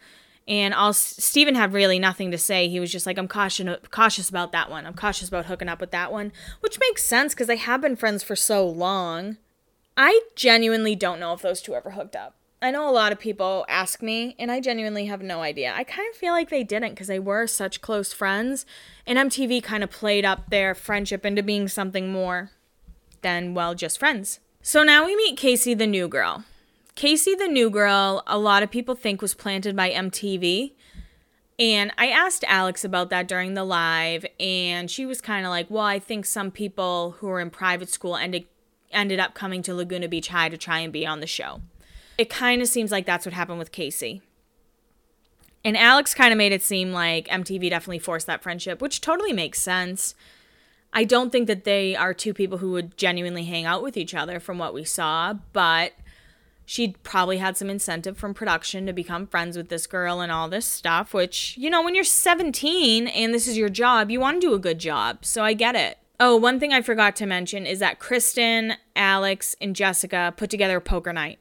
And 0.48 0.74
all 0.74 0.94
Steven 0.94 1.56
had 1.56 1.74
really 1.74 2.00
nothing 2.00 2.32
to 2.32 2.38
say. 2.38 2.70
He 2.70 2.80
was 2.80 2.90
just 2.90 3.06
like, 3.06 3.18
I'm 3.18 3.28
cautious, 3.28 3.68
cautious 3.92 4.30
about 4.30 4.54
that 4.54 4.72
one. 4.72 4.86
I'm 4.86 4.94
cautious 4.94 5.28
about 5.28 5.48
hooking 5.48 5.68
up 5.68 5.82
with 5.82 5.92
that 5.92 6.10
one, 6.10 6.32
which 6.62 6.80
makes 6.80 7.04
sense 7.04 7.34
because 7.34 7.48
they 7.48 7.58
have 7.58 7.82
been 7.82 7.98
friends 7.98 8.24
for 8.24 8.38
so 8.38 8.66
long. 8.66 9.36
I 9.98 10.22
genuinely 10.38 10.96
don't 10.96 11.20
know 11.20 11.34
if 11.34 11.42
those 11.42 11.62
two 11.62 11.76
ever 11.76 11.92
hooked 11.92 12.16
up. 12.16 12.37
I 12.60 12.72
know 12.72 12.90
a 12.90 12.92
lot 12.92 13.12
of 13.12 13.20
people 13.20 13.66
ask 13.70 14.02
me, 14.02 14.36
and 14.40 14.52
I 14.52 14.60
genuinely 14.60 15.06
have 15.06 15.22
no 15.22 15.42
idea. 15.42 15.74
I 15.76 15.84
kind 15.84 16.10
of 16.10 16.18
feel 16.18 16.34
like 16.34 16.50
they 16.50 16.64
didn't 16.64 16.92
because 16.92 17.08
they 17.08 17.20
were 17.20 17.46
such 17.46 17.82
close 17.82 18.12
friends, 18.12 18.66
and 19.06 19.20
MTV 19.20 19.62
kind 19.62 19.84
of 19.84 19.92
played 19.92 20.26
up 20.26 20.50
their 20.50 20.74
friendship 20.74 21.24
into 21.24 21.44
being 21.44 21.68
something 21.68 22.12
more 22.12 22.50
than, 23.22 23.54
well, 23.54 23.76
just 23.76 24.00
friends. 24.00 24.40
So 24.64 24.82
now 24.82 25.06
we 25.06 25.16
meet 25.16 25.38
Casey, 25.38 25.76
the 25.76 25.86
new 25.86 26.08
girl. 26.08 26.46
Casey, 26.96 27.36
the 27.36 27.48
new 27.48 27.70
girl, 27.70 28.24
a 28.26 28.40
lot 28.40 28.64
of 28.64 28.72
people 28.72 28.96
think 28.96 29.22
was 29.22 29.36
planted 29.36 29.76
by 29.76 29.92
MTV. 29.92 30.74
And 31.60 31.92
I 31.96 32.08
asked 32.08 32.44
Alex 32.48 32.84
about 32.84 33.12
that 33.12 33.28
during 33.28 33.54
the 33.54 33.64
live, 33.64 34.26
and 34.40 34.90
she 34.90 35.06
was 35.06 35.22
kind 35.22 35.46
of 35.46 35.52
like, 35.52 35.70
well, 35.70 35.86
I 35.86 36.00
think 36.00 36.26
some 36.26 36.50
people 36.50 37.12
who 37.20 37.28
were 37.28 37.40
in 37.40 37.52
private 37.52 37.90
school 37.90 38.16
ended, 38.16 38.46
ended 38.92 39.20
up 39.20 39.36
coming 39.36 39.62
to 39.62 39.76
Laguna 39.76 40.08
Beach 40.08 40.30
High 40.30 40.50
to 40.50 40.58
try 40.58 40.80
and 40.80 40.92
be 40.92 41.06
on 41.06 41.20
the 41.20 41.28
show. 41.28 41.62
It 42.18 42.30
kind 42.30 42.62
of 42.62 42.68
seems 42.68 42.92
like 42.92 43.06
that's 43.06 43.26
what 43.26 43.34
happened 43.34 43.60
with 43.60 43.72
Casey. 43.72 44.22
And 45.64 45.78
Alex 45.78 46.14
kind 46.14 46.32
of 46.32 46.38
made 46.38 46.52
it 46.52 46.64
seem 46.64 46.92
like 46.92 47.28
MTV 47.28 47.70
definitely 47.70 48.00
forced 48.00 48.28
that 48.28 48.42
friendship, 48.42 48.82
which 48.82 49.02
totally 49.02 49.34
makes 49.34 49.60
sense. 49.60 50.16
I 50.94 51.04
don't 51.04 51.32
think 51.32 51.48
that 51.48 51.64
they 51.64 51.96
are 51.96 52.14
two 52.14 52.34
people 52.34 52.60
who 52.60 52.72
would 52.72 52.98
genuinely 52.98 53.44
hang 53.44 53.66
out 53.66 53.84
with 53.84 53.98
each 53.98 54.16
other 54.16 54.40
from 54.40 54.58
what 54.58 54.74
we 54.74 54.84
saw, 54.84 55.34
but 55.54 55.94
she 56.66 56.96
probably 57.04 57.38
had 57.38 57.56
some 57.56 57.70
incentive 57.70 58.18
from 58.18 58.34
production 58.34 58.86
to 58.86 58.94
become 58.94 59.28
friends 59.28 59.56
with 59.56 59.70
this 59.70 59.88
girl 59.88 60.22
and 60.22 60.32
all 60.32 60.50
this 60.50 60.66
stuff, 60.66 61.14
which, 61.14 61.56
you 61.58 61.70
know, 61.70 61.84
when 61.84 61.96
you're 61.96 62.04
17 62.04 63.08
and 63.08 63.34
this 63.34 63.48
is 63.48 63.58
your 63.58 63.70
job, 63.70 64.10
you 64.10 64.20
want 64.20 64.42
to 64.42 64.48
do 64.48 64.54
a 64.54 64.60
good 64.60 64.80
job. 64.80 65.24
So 65.24 65.44
I 65.44 65.54
get 65.54 65.76
it. 65.76 65.98
Oh, 66.20 66.36
one 66.36 66.60
thing 66.60 66.74
I 66.74 66.82
forgot 66.82 67.16
to 67.18 67.26
mention 67.26 67.66
is 67.66 67.80
that 67.80 68.00
Kristen, 68.00 68.74
Alex, 68.96 69.56
and 69.62 69.76
Jessica 69.76 70.34
put 70.36 70.50
together 70.50 70.78
a 70.78 70.82
poker 70.82 71.14
night. 71.14 71.40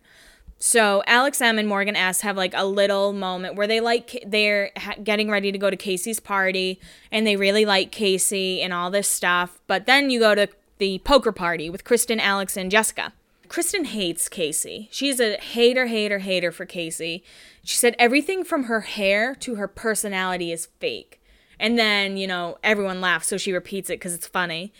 So 0.58 1.02
Alex 1.06 1.40
M 1.40 1.58
and 1.58 1.68
Morgan 1.68 1.96
S 1.96 2.22
have 2.22 2.36
like 2.36 2.54
a 2.54 2.64
little 2.64 3.12
moment 3.12 3.56
where 3.56 3.66
they 3.66 3.80
like 3.80 4.22
they're 4.26 4.70
getting 5.02 5.30
ready 5.30 5.52
to 5.52 5.58
go 5.58 5.68
to 5.68 5.76
Casey's 5.76 6.20
party 6.20 6.80
and 7.12 7.26
they 7.26 7.36
really 7.36 7.66
like 7.66 7.92
Casey 7.92 8.62
and 8.62 8.72
all 8.72 8.90
this 8.90 9.08
stuff. 9.08 9.60
But 9.66 9.86
then 9.86 10.08
you 10.08 10.18
go 10.18 10.34
to 10.34 10.48
the 10.78 10.98
poker 11.00 11.32
party 11.32 11.68
with 11.68 11.84
Kristen, 11.84 12.20
Alex, 12.20 12.56
and 12.56 12.70
Jessica. 12.70 13.12
Kristen 13.48 13.84
hates 13.84 14.28
Casey. 14.28 14.88
She's 14.90 15.20
a 15.20 15.36
hater, 15.36 15.86
hater, 15.86 16.18
hater 16.18 16.50
for 16.50 16.66
Casey. 16.66 17.22
She 17.62 17.76
said 17.76 17.94
everything 17.98 18.42
from 18.42 18.64
her 18.64 18.80
hair 18.80 19.34
to 19.36 19.54
her 19.56 19.68
personality 19.68 20.52
is 20.52 20.66
fake. 20.80 21.20
And 21.58 21.78
then, 21.78 22.16
you 22.16 22.26
know, 22.26 22.58
everyone 22.62 23.00
laughs, 23.00 23.28
so 23.28 23.38
she 23.38 23.52
repeats 23.52 23.88
it 23.88 23.94
because 23.94 24.14
it's 24.14 24.26
funny. 24.26 24.72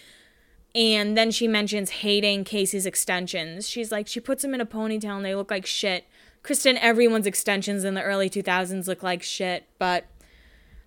And 0.77 1.17
then 1.17 1.31
she 1.31 1.49
mentions 1.49 1.89
hating 1.89 2.45
Casey's 2.45 2.85
extensions. 2.85 3.67
She's 3.67 3.91
like, 3.91 4.07
she 4.07 4.21
puts 4.21 4.43
them 4.43 4.53
in 4.53 4.61
a 4.61 4.67
ponytail 4.67 5.17
and 5.17 5.25
they 5.25 5.35
look 5.35 5.51
like 5.51 5.65
shit. 5.65 6.05
Kristen, 6.43 6.77
everyone's 6.77 7.27
extensions 7.27 7.83
in 7.83 7.95
the 7.95 8.03
early 8.03 8.29
2000s 8.29 8.87
look 8.87 9.03
like 9.03 9.23
shit, 9.23 9.65
but 9.79 10.05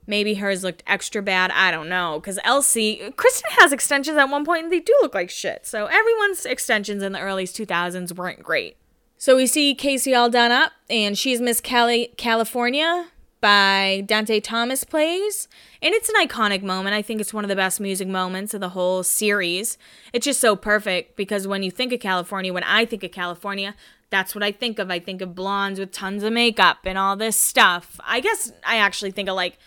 maybe 0.05 0.35
hers 0.35 0.63
looked 0.63 0.83
extra 0.85 1.23
bad. 1.23 1.49
I 1.49 1.71
don't 1.71 1.89
know. 1.89 2.19
Because 2.19 2.37
Elsie, 2.43 3.11
Kristen 3.17 3.49
has 3.57 3.73
extensions 3.73 4.15
at 4.15 4.29
one 4.29 4.45
point 4.45 4.65
and 4.65 4.71
they 4.71 4.79
do 4.79 4.95
look 5.01 5.15
like 5.15 5.31
shit. 5.31 5.65
So 5.65 5.87
everyone's 5.87 6.45
extensions 6.45 7.01
in 7.01 7.11
the 7.11 7.19
early 7.19 7.45
2000s 7.45 8.15
weren't 8.15 8.43
great. 8.43 8.77
So 9.17 9.35
we 9.35 9.47
see 9.47 9.73
Casey 9.73 10.13
all 10.13 10.29
done 10.29 10.51
up 10.51 10.73
and 10.87 11.17
she's 11.17 11.41
Miss 11.41 11.59
Cali- 11.61 12.13
California 12.15 13.07
by 13.41 14.03
Dante 14.05 14.39
Thomas 14.39 14.83
plays. 14.83 15.47
And 15.81 15.93
it's 15.93 16.09
an 16.09 16.15
iconic 16.15 16.61
moment. 16.61 16.95
I 16.95 17.01
think 17.01 17.21
it's 17.21 17.33
one 17.33 17.43
of 17.43 17.49
the 17.49 17.55
best 17.55 17.79
music 17.79 18.07
moments 18.07 18.53
of 18.53 18.61
the 18.61 18.69
whole 18.69 19.03
series. 19.03 19.77
It's 20.13 20.25
just 20.25 20.39
so 20.39 20.55
perfect 20.55 21.15
because 21.15 21.47
when 21.47 21.63
you 21.63 21.71
think 21.71 21.93
of 21.93 21.99
California, 21.99 22.53
when 22.53 22.63
I 22.63 22.85
think 22.85 23.03
of 23.03 23.11
California, 23.11 23.75
that's 24.09 24.33
what 24.33 24.43
I 24.43 24.51
think 24.51 24.79
of. 24.79 24.89
I 24.91 24.99
think 24.99 25.21
of 25.21 25.35
blondes 25.35 25.79
with 25.79 25.91
tons 25.91 26.23
of 26.23 26.33
makeup 26.33 26.79
and 26.85 26.97
all 26.97 27.15
this 27.15 27.37
stuff. 27.37 27.99
I 28.03 28.19
guess 28.19 28.51
I 28.65 28.77
actually 28.77 29.11
think 29.11 29.29
of 29.29 29.35
like 29.35 29.57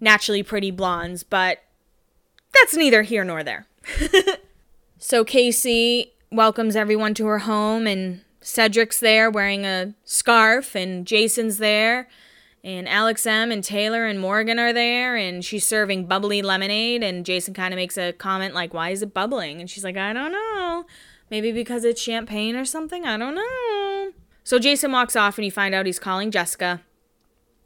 naturally 0.00 0.42
pretty 0.42 0.70
blondes, 0.70 1.22
but 1.22 1.58
that's 2.52 2.76
neither 2.76 3.02
here 3.02 3.24
nor 3.24 3.42
there. 3.42 3.66
so 4.98 5.24
Casey 5.24 6.12
welcomes 6.30 6.76
everyone 6.76 7.14
to 7.14 7.26
her 7.26 7.40
home, 7.40 7.86
and 7.86 8.22
Cedric's 8.40 9.00
there 9.00 9.30
wearing 9.30 9.64
a 9.64 9.94
scarf, 10.04 10.74
and 10.74 11.06
Jason's 11.06 11.58
there 11.58 12.08
and 12.68 12.88
Alex 12.88 13.24
M 13.24 13.50
and 13.50 13.64
Taylor 13.64 14.04
and 14.04 14.20
Morgan 14.20 14.58
are 14.58 14.74
there 14.74 15.16
and 15.16 15.42
she's 15.42 15.66
serving 15.66 16.04
bubbly 16.06 16.42
lemonade 16.42 17.02
and 17.02 17.24
Jason 17.24 17.54
kind 17.54 17.72
of 17.72 17.76
makes 17.76 17.96
a 17.96 18.12
comment 18.12 18.54
like 18.54 18.74
why 18.74 18.90
is 18.90 19.02
it 19.02 19.14
bubbling 19.14 19.60
and 19.60 19.70
she's 19.70 19.84
like 19.84 19.96
I 19.96 20.12
don't 20.12 20.32
know 20.32 20.84
maybe 21.30 21.50
because 21.50 21.84
it's 21.84 22.00
champagne 22.00 22.56
or 22.56 22.66
something 22.66 23.06
I 23.06 23.16
don't 23.16 23.34
know 23.34 24.12
so 24.44 24.58
Jason 24.58 24.92
walks 24.92 25.16
off 25.16 25.38
and 25.38 25.46
you 25.46 25.50
find 25.50 25.74
out 25.74 25.86
he's 25.86 25.98
calling 25.98 26.30
Jessica 26.30 26.82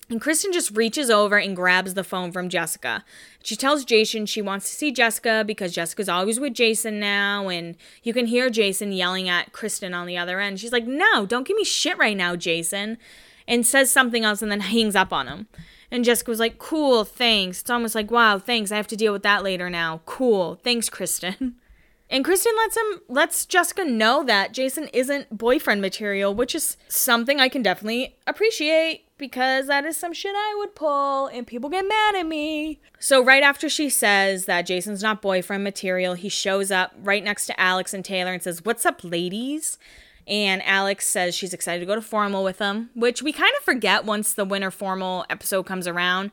and 0.09 0.21
Kristen 0.21 0.53
just 0.53 0.77
reaches 0.77 1.11
over 1.11 1.39
and 1.39 1.57
grabs 1.57 1.95
the 1.95 2.05
phone 2.05 2.33
from 2.33 2.51
Jessica. 2.51 3.03
She 3.43 3.57
tells 3.57 3.83
Jason 3.83 4.27
she 4.27 4.43
wants 4.43 4.69
to 4.69 4.77
see 4.77 4.93
Jessica 4.93 5.43
because 5.47 5.73
Jessica's 5.73 6.09
always 6.09 6.39
with 6.39 6.53
Jason 6.53 7.01
now. 7.01 7.49
And 7.49 7.77
you 8.03 8.13
can 8.13 8.27
hear 8.27 8.51
Jason 8.51 8.93
yelling 8.93 9.31
at 9.31 9.53
Kristen 9.53 9.95
on 9.95 10.07
the 10.07 10.19
other 10.19 10.39
end. 10.39 10.61
She's 10.61 10.73
like, 10.73 10.87
No, 10.87 11.25
don't 11.25 11.47
give 11.47 11.57
me 11.57 11.65
shit 11.65 11.97
right 11.97 12.17
now, 12.17 12.37
Jason 12.37 12.99
and 13.47 13.67
says 13.67 13.91
something 13.91 14.25
else 14.25 14.43
and 14.43 14.51
then 14.51 14.61
hangs 14.61 14.97
up 14.97 15.13
on 15.13 15.29
him. 15.29 15.47
And 15.91 16.05
Jessica 16.05 16.31
was 16.31 16.41
like, 16.41 16.59
cool, 16.59 17.05
thanks. 17.05 17.61
It's 17.61 17.71
almost 17.71 17.95
like, 17.95 18.11
wow, 18.11 18.39
thanks. 18.39 18.73
I 18.73 18.77
have 18.77 18.87
to 18.89 18.97
deal 18.97 19.13
with 19.13 19.23
that 19.25 19.45
later 19.45 19.69
now. 19.69 20.01
Cool. 20.07 20.59
Thanks, 20.65 20.89
Kristen. 20.89 21.57
And 22.13 22.27
Kristen 22.27 22.53
lets 22.59 22.77
him 22.77 23.01
lets 23.09 23.47
Jessica 23.47 23.87
know 23.87 24.23
that 24.25 24.53
Jason 24.53 24.89
isn't 24.93 25.39
boyfriend 25.39 25.81
material, 25.81 26.35
which 26.35 26.55
is 26.55 26.77
something 26.87 27.41
I 27.41 27.49
can 27.49 27.63
definitely 27.63 28.17
appreciate 28.27 29.07
because 29.17 29.67
that 29.69 29.87
is 29.87 29.97
some 29.97 30.13
shit 30.13 30.35
I 30.37 30.55
would 30.59 30.75
pull 30.75 31.29
and 31.29 31.47
people 31.47 31.71
get 31.71 31.89
mad 31.89 32.15
at 32.17 32.27
me. 32.27 32.81
So 32.99 33.25
right 33.25 33.43
after 33.43 33.71
she 33.71 33.89
says 33.89 34.45
that 34.45 34.67
Jason's 34.67 35.03
not 35.03 35.23
boyfriend 35.23 35.65
material, 35.65 36.13
he 36.13 36.29
shows 36.29 36.71
up 36.71 36.93
right 37.03 37.25
next 37.25 37.47
to 37.47 37.59
Alex 37.59 37.95
and 37.95 38.05
Taylor 38.05 38.35
and 38.35 38.43
says, 38.43 38.63
"What's 38.63 38.85
up, 38.85 39.03
ladies?" 39.03 39.79
And 40.27 40.63
Alex 40.63 41.07
says 41.07 41.35
she's 41.35 41.53
excited 41.53 41.81
to 41.81 41.87
go 41.87 41.95
to 41.95 42.03
formal 42.03 42.45
with 42.45 42.59
him, 42.59 42.91
which 42.95 43.23
we 43.23 43.33
kind 43.33 43.53
of 43.59 43.65
forget 43.65 44.05
once 44.05 44.33
the 44.33 44.45
winter 44.45 44.71
formal 44.71 45.25
episode 45.29 45.65
comes 45.65 45.89
around. 45.89 46.31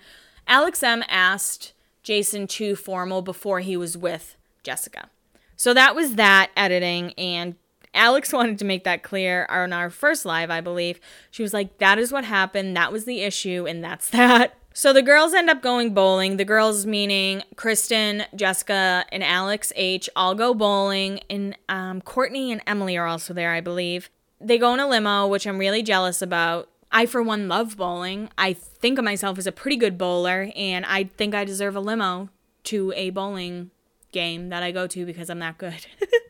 Alex 0.47 0.83
M 0.83 1.03
asked 1.09 1.73
Jason 2.03 2.47
to 2.47 2.75
formal 2.75 3.21
before 3.21 3.59
he 3.59 3.75
was 3.75 3.97
with 3.97 4.35
Jessica. 4.63 5.09
So 5.55 5.73
that 5.73 5.95
was 5.95 6.15
that 6.15 6.51
editing, 6.55 7.13
and 7.17 7.55
Alex 7.93 8.31
wanted 8.33 8.59
to 8.59 8.65
make 8.65 8.83
that 8.83 9.03
clear 9.03 9.45
on 9.49 9.73
our 9.73 9.89
first 9.89 10.25
live, 10.25 10.49
I 10.49 10.61
believe. 10.61 10.99
She 11.31 11.43
was 11.43 11.53
like, 11.53 11.79
That 11.79 11.97
is 11.99 12.11
what 12.11 12.25
happened. 12.25 12.77
That 12.77 12.91
was 12.91 13.05
the 13.05 13.21
issue, 13.21 13.65
and 13.67 13.83
that's 13.83 14.09
that. 14.11 14.55
So 14.79 14.93
the 14.93 15.01
girls 15.01 15.33
end 15.33 15.49
up 15.49 15.61
going 15.61 15.93
bowling. 15.93 16.37
The 16.37 16.45
girls, 16.45 16.85
meaning 16.85 17.43
Kristen, 17.57 18.23
Jessica, 18.33 19.03
and 19.11 19.21
Alex 19.21 19.73
H, 19.75 20.09
all 20.15 20.35
go 20.35 20.53
bowling, 20.53 21.19
and 21.29 21.57
um, 21.67 21.99
Courtney 21.99 22.49
and 22.53 22.61
Emily 22.65 22.95
are 22.95 23.05
also 23.05 23.33
there, 23.33 23.51
I 23.51 23.59
believe. 23.59 24.09
They 24.39 24.57
go 24.57 24.73
in 24.73 24.79
a 24.79 24.87
limo, 24.87 25.27
which 25.27 25.45
I'm 25.45 25.57
really 25.57 25.83
jealous 25.83 26.21
about. 26.21 26.69
I, 26.93 27.07
for 27.07 27.21
one, 27.21 27.49
love 27.49 27.75
bowling. 27.75 28.29
I 28.37 28.53
think 28.53 28.97
of 28.97 29.03
myself 29.03 29.37
as 29.37 29.45
a 29.45 29.51
pretty 29.51 29.75
good 29.75 29.97
bowler, 29.97 30.49
and 30.55 30.85
I 30.85 31.03
think 31.03 31.35
I 31.35 31.43
deserve 31.43 31.75
a 31.75 31.81
limo 31.81 32.29
to 32.63 32.93
a 32.95 33.09
bowling 33.09 33.71
game 34.13 34.47
that 34.47 34.63
I 34.63 34.71
go 34.71 34.87
to 34.87 35.05
because 35.05 35.29
I'm 35.29 35.39
that 35.39 35.57
good. 35.57 35.87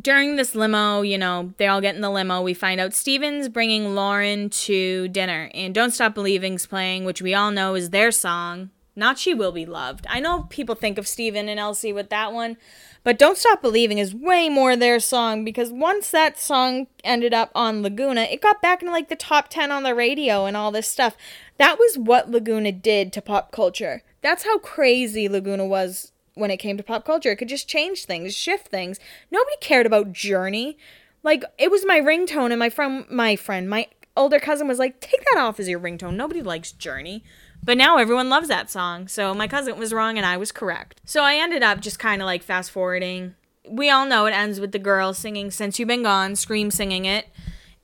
during 0.00 0.36
this 0.36 0.54
limo, 0.54 1.02
you 1.02 1.18
know, 1.18 1.52
they 1.58 1.66
all 1.66 1.80
get 1.80 1.94
in 1.94 2.00
the 2.00 2.10
limo. 2.10 2.40
We 2.42 2.54
find 2.54 2.80
out 2.80 2.94
Steven's 2.94 3.48
bringing 3.48 3.94
Lauren 3.94 4.50
to 4.50 5.08
dinner, 5.08 5.50
and 5.54 5.74
Don't 5.74 5.90
Stop 5.90 6.14
Believing's 6.14 6.66
playing, 6.66 7.04
which 7.04 7.22
we 7.22 7.34
all 7.34 7.50
know 7.50 7.74
is 7.74 7.90
their 7.90 8.10
song. 8.10 8.70
Not 8.94 9.18
She 9.18 9.32
Will 9.32 9.52
Be 9.52 9.64
Loved. 9.64 10.06
I 10.08 10.20
know 10.20 10.46
people 10.50 10.74
think 10.74 10.98
of 10.98 11.08
Steven 11.08 11.48
and 11.48 11.58
Elsie 11.58 11.94
with 11.94 12.10
that 12.10 12.32
one, 12.32 12.58
but 13.04 13.18
Don't 13.18 13.38
Stop 13.38 13.62
Believing 13.62 13.98
is 13.98 14.14
way 14.14 14.48
more 14.48 14.76
their 14.76 15.00
song 15.00 15.44
because 15.44 15.70
once 15.70 16.10
that 16.10 16.38
song 16.38 16.88
ended 17.02 17.32
up 17.32 17.50
on 17.54 17.82
Laguna, 17.82 18.22
it 18.22 18.42
got 18.42 18.60
back 18.60 18.82
into 18.82 18.92
like 18.92 19.08
the 19.08 19.16
top 19.16 19.48
10 19.48 19.72
on 19.72 19.82
the 19.82 19.94
radio 19.94 20.44
and 20.44 20.56
all 20.56 20.70
this 20.70 20.88
stuff. 20.88 21.16
That 21.56 21.78
was 21.78 21.96
what 21.96 22.30
Laguna 22.30 22.72
did 22.72 23.12
to 23.14 23.22
pop 23.22 23.50
culture. 23.50 24.02
That's 24.20 24.44
how 24.44 24.58
crazy 24.58 25.28
Laguna 25.28 25.66
was 25.66 26.11
when 26.34 26.50
it 26.50 26.56
came 26.58 26.76
to 26.76 26.82
pop 26.82 27.04
culture. 27.04 27.30
It 27.30 27.36
could 27.36 27.48
just 27.48 27.68
change 27.68 28.04
things, 28.04 28.34
shift 28.34 28.68
things. 28.68 28.98
Nobody 29.30 29.56
cared 29.60 29.86
about 29.86 30.12
Journey. 30.12 30.78
Like 31.22 31.44
it 31.58 31.70
was 31.70 31.86
my 31.86 32.00
ringtone, 32.00 32.50
and 32.50 32.58
my 32.58 32.70
friend, 32.70 33.04
my 33.10 33.36
friend, 33.36 33.68
my 33.68 33.86
older 34.16 34.40
cousin 34.40 34.68
was 34.68 34.78
like, 34.78 35.00
"Take 35.00 35.24
that 35.32 35.40
off 35.40 35.60
as 35.60 35.68
your 35.68 35.80
ringtone." 35.80 36.14
Nobody 36.14 36.42
likes 36.42 36.72
Journey. 36.72 37.22
But 37.64 37.78
now 37.78 37.98
everyone 37.98 38.28
loves 38.28 38.48
that 38.48 38.70
song. 38.70 39.06
So 39.06 39.34
my 39.34 39.46
cousin 39.46 39.78
was 39.78 39.92
wrong 39.92 40.16
and 40.16 40.26
I 40.26 40.36
was 40.36 40.50
correct. 40.50 41.00
So 41.04 41.22
I 41.22 41.36
ended 41.36 41.62
up 41.62 41.80
just 41.80 41.98
kind 41.98 42.20
of 42.20 42.26
like 42.26 42.42
fast 42.42 42.72
forwarding. 42.72 43.36
We 43.68 43.88
all 43.88 44.04
know 44.04 44.26
it 44.26 44.32
ends 44.32 44.58
with 44.58 44.72
the 44.72 44.80
girl 44.80 45.14
singing 45.14 45.52
Since 45.52 45.78
You've 45.78 45.86
Been 45.86 46.02
Gone, 46.02 46.34
Scream 46.34 46.72
singing 46.72 47.04
it, 47.04 47.28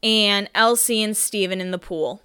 and 0.02 0.50
Elsie 0.52 1.00
and 1.00 1.16
Steven 1.16 1.60
in 1.60 1.70
the 1.70 1.78
pool. 1.78 2.20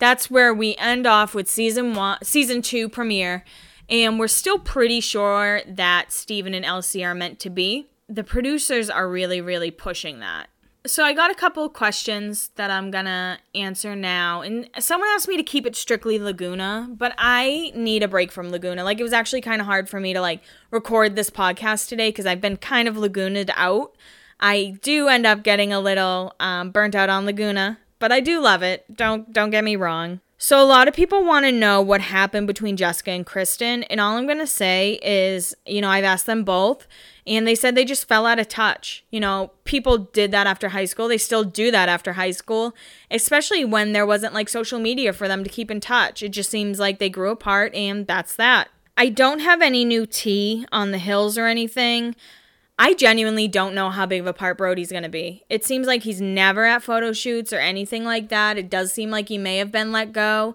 That's 0.00 0.28
where 0.28 0.52
we 0.52 0.74
end 0.76 1.06
off 1.06 1.34
with 1.34 1.48
season 1.48 1.94
one, 1.94 2.18
season 2.24 2.62
two 2.62 2.88
premiere. 2.88 3.44
And 3.90 4.18
we're 4.18 4.28
still 4.28 4.58
pretty 4.58 5.00
sure 5.00 5.62
that 5.66 6.12
Steven 6.12 6.54
and 6.54 6.64
Elsie 6.64 7.04
are 7.04 7.14
meant 7.14 7.40
to 7.40 7.50
be. 7.50 7.88
The 8.08 8.24
producers 8.24 8.88
are 8.88 9.08
really, 9.08 9.40
really 9.40 9.70
pushing 9.70 10.20
that. 10.20 10.48
So 10.86 11.04
I 11.04 11.12
got 11.12 11.30
a 11.30 11.34
couple 11.34 11.68
questions 11.68 12.50
that 12.54 12.70
I'm 12.70 12.90
gonna 12.90 13.38
answer 13.54 13.94
now. 13.94 14.40
And 14.40 14.70
someone 14.78 15.10
asked 15.10 15.28
me 15.28 15.36
to 15.36 15.42
keep 15.42 15.66
it 15.66 15.76
strictly 15.76 16.18
Laguna, 16.18 16.88
but 16.90 17.14
I 17.18 17.70
need 17.74 18.02
a 18.02 18.08
break 18.08 18.32
from 18.32 18.50
Laguna. 18.50 18.82
Like 18.82 18.98
it 18.98 19.02
was 19.02 19.12
actually 19.12 19.42
kind 19.42 19.60
of 19.60 19.66
hard 19.66 19.90
for 19.90 20.00
me 20.00 20.14
to 20.14 20.22
like 20.22 20.42
record 20.70 21.16
this 21.16 21.28
podcast 21.28 21.88
today 21.88 22.08
because 22.08 22.24
I've 22.24 22.40
been 22.40 22.56
kind 22.56 22.88
of 22.88 22.94
Laguna'd 22.94 23.50
out. 23.56 23.94
I 24.40 24.78
do 24.80 25.08
end 25.08 25.26
up 25.26 25.42
getting 25.42 25.70
a 25.70 25.80
little 25.80 26.34
um, 26.40 26.70
burnt 26.70 26.94
out 26.94 27.10
on 27.10 27.26
Laguna, 27.26 27.78
but 27.98 28.10
I 28.10 28.20
do 28.20 28.40
love 28.40 28.62
it. 28.62 28.86
Don't 28.96 29.30
don't 29.34 29.50
get 29.50 29.64
me 29.64 29.76
wrong. 29.76 30.20
So, 30.42 30.58
a 30.58 30.64
lot 30.64 30.88
of 30.88 30.94
people 30.94 31.22
want 31.22 31.44
to 31.44 31.52
know 31.52 31.82
what 31.82 32.00
happened 32.00 32.46
between 32.46 32.78
Jessica 32.78 33.10
and 33.10 33.26
Kristen. 33.26 33.82
And 33.84 34.00
all 34.00 34.16
I'm 34.16 34.24
going 34.24 34.38
to 34.38 34.46
say 34.46 34.98
is, 35.02 35.54
you 35.66 35.82
know, 35.82 35.90
I've 35.90 36.02
asked 36.02 36.24
them 36.24 36.44
both, 36.44 36.88
and 37.26 37.46
they 37.46 37.54
said 37.54 37.74
they 37.74 37.84
just 37.84 38.08
fell 38.08 38.24
out 38.24 38.38
of 38.38 38.48
touch. 38.48 39.04
You 39.10 39.20
know, 39.20 39.50
people 39.64 39.98
did 39.98 40.30
that 40.30 40.46
after 40.46 40.70
high 40.70 40.86
school. 40.86 41.08
They 41.08 41.18
still 41.18 41.44
do 41.44 41.70
that 41.72 41.90
after 41.90 42.14
high 42.14 42.30
school, 42.30 42.74
especially 43.10 43.66
when 43.66 43.92
there 43.92 44.06
wasn't 44.06 44.32
like 44.32 44.48
social 44.48 44.80
media 44.80 45.12
for 45.12 45.28
them 45.28 45.44
to 45.44 45.50
keep 45.50 45.70
in 45.70 45.78
touch. 45.78 46.22
It 46.22 46.30
just 46.30 46.48
seems 46.48 46.78
like 46.78 47.00
they 47.00 47.10
grew 47.10 47.28
apart, 47.28 47.74
and 47.74 48.06
that's 48.06 48.34
that. 48.36 48.70
I 48.96 49.10
don't 49.10 49.40
have 49.40 49.60
any 49.60 49.84
new 49.84 50.06
tea 50.06 50.66
on 50.72 50.90
the 50.90 50.98
hills 50.98 51.36
or 51.36 51.48
anything. 51.48 52.16
I 52.82 52.94
genuinely 52.94 53.46
don't 53.46 53.74
know 53.74 53.90
how 53.90 54.06
big 54.06 54.22
of 54.22 54.26
a 54.26 54.32
part 54.32 54.56
Brody's 54.56 54.90
going 54.90 55.02
to 55.02 55.10
be. 55.10 55.44
It 55.50 55.66
seems 55.66 55.86
like 55.86 56.02
he's 56.02 56.22
never 56.22 56.64
at 56.64 56.82
photo 56.82 57.12
shoots 57.12 57.52
or 57.52 57.58
anything 57.58 58.06
like 58.06 58.30
that. 58.30 58.56
It 58.56 58.70
does 58.70 58.90
seem 58.90 59.10
like 59.10 59.28
he 59.28 59.36
may 59.36 59.58
have 59.58 59.70
been 59.70 59.92
let 59.92 60.14
go. 60.14 60.54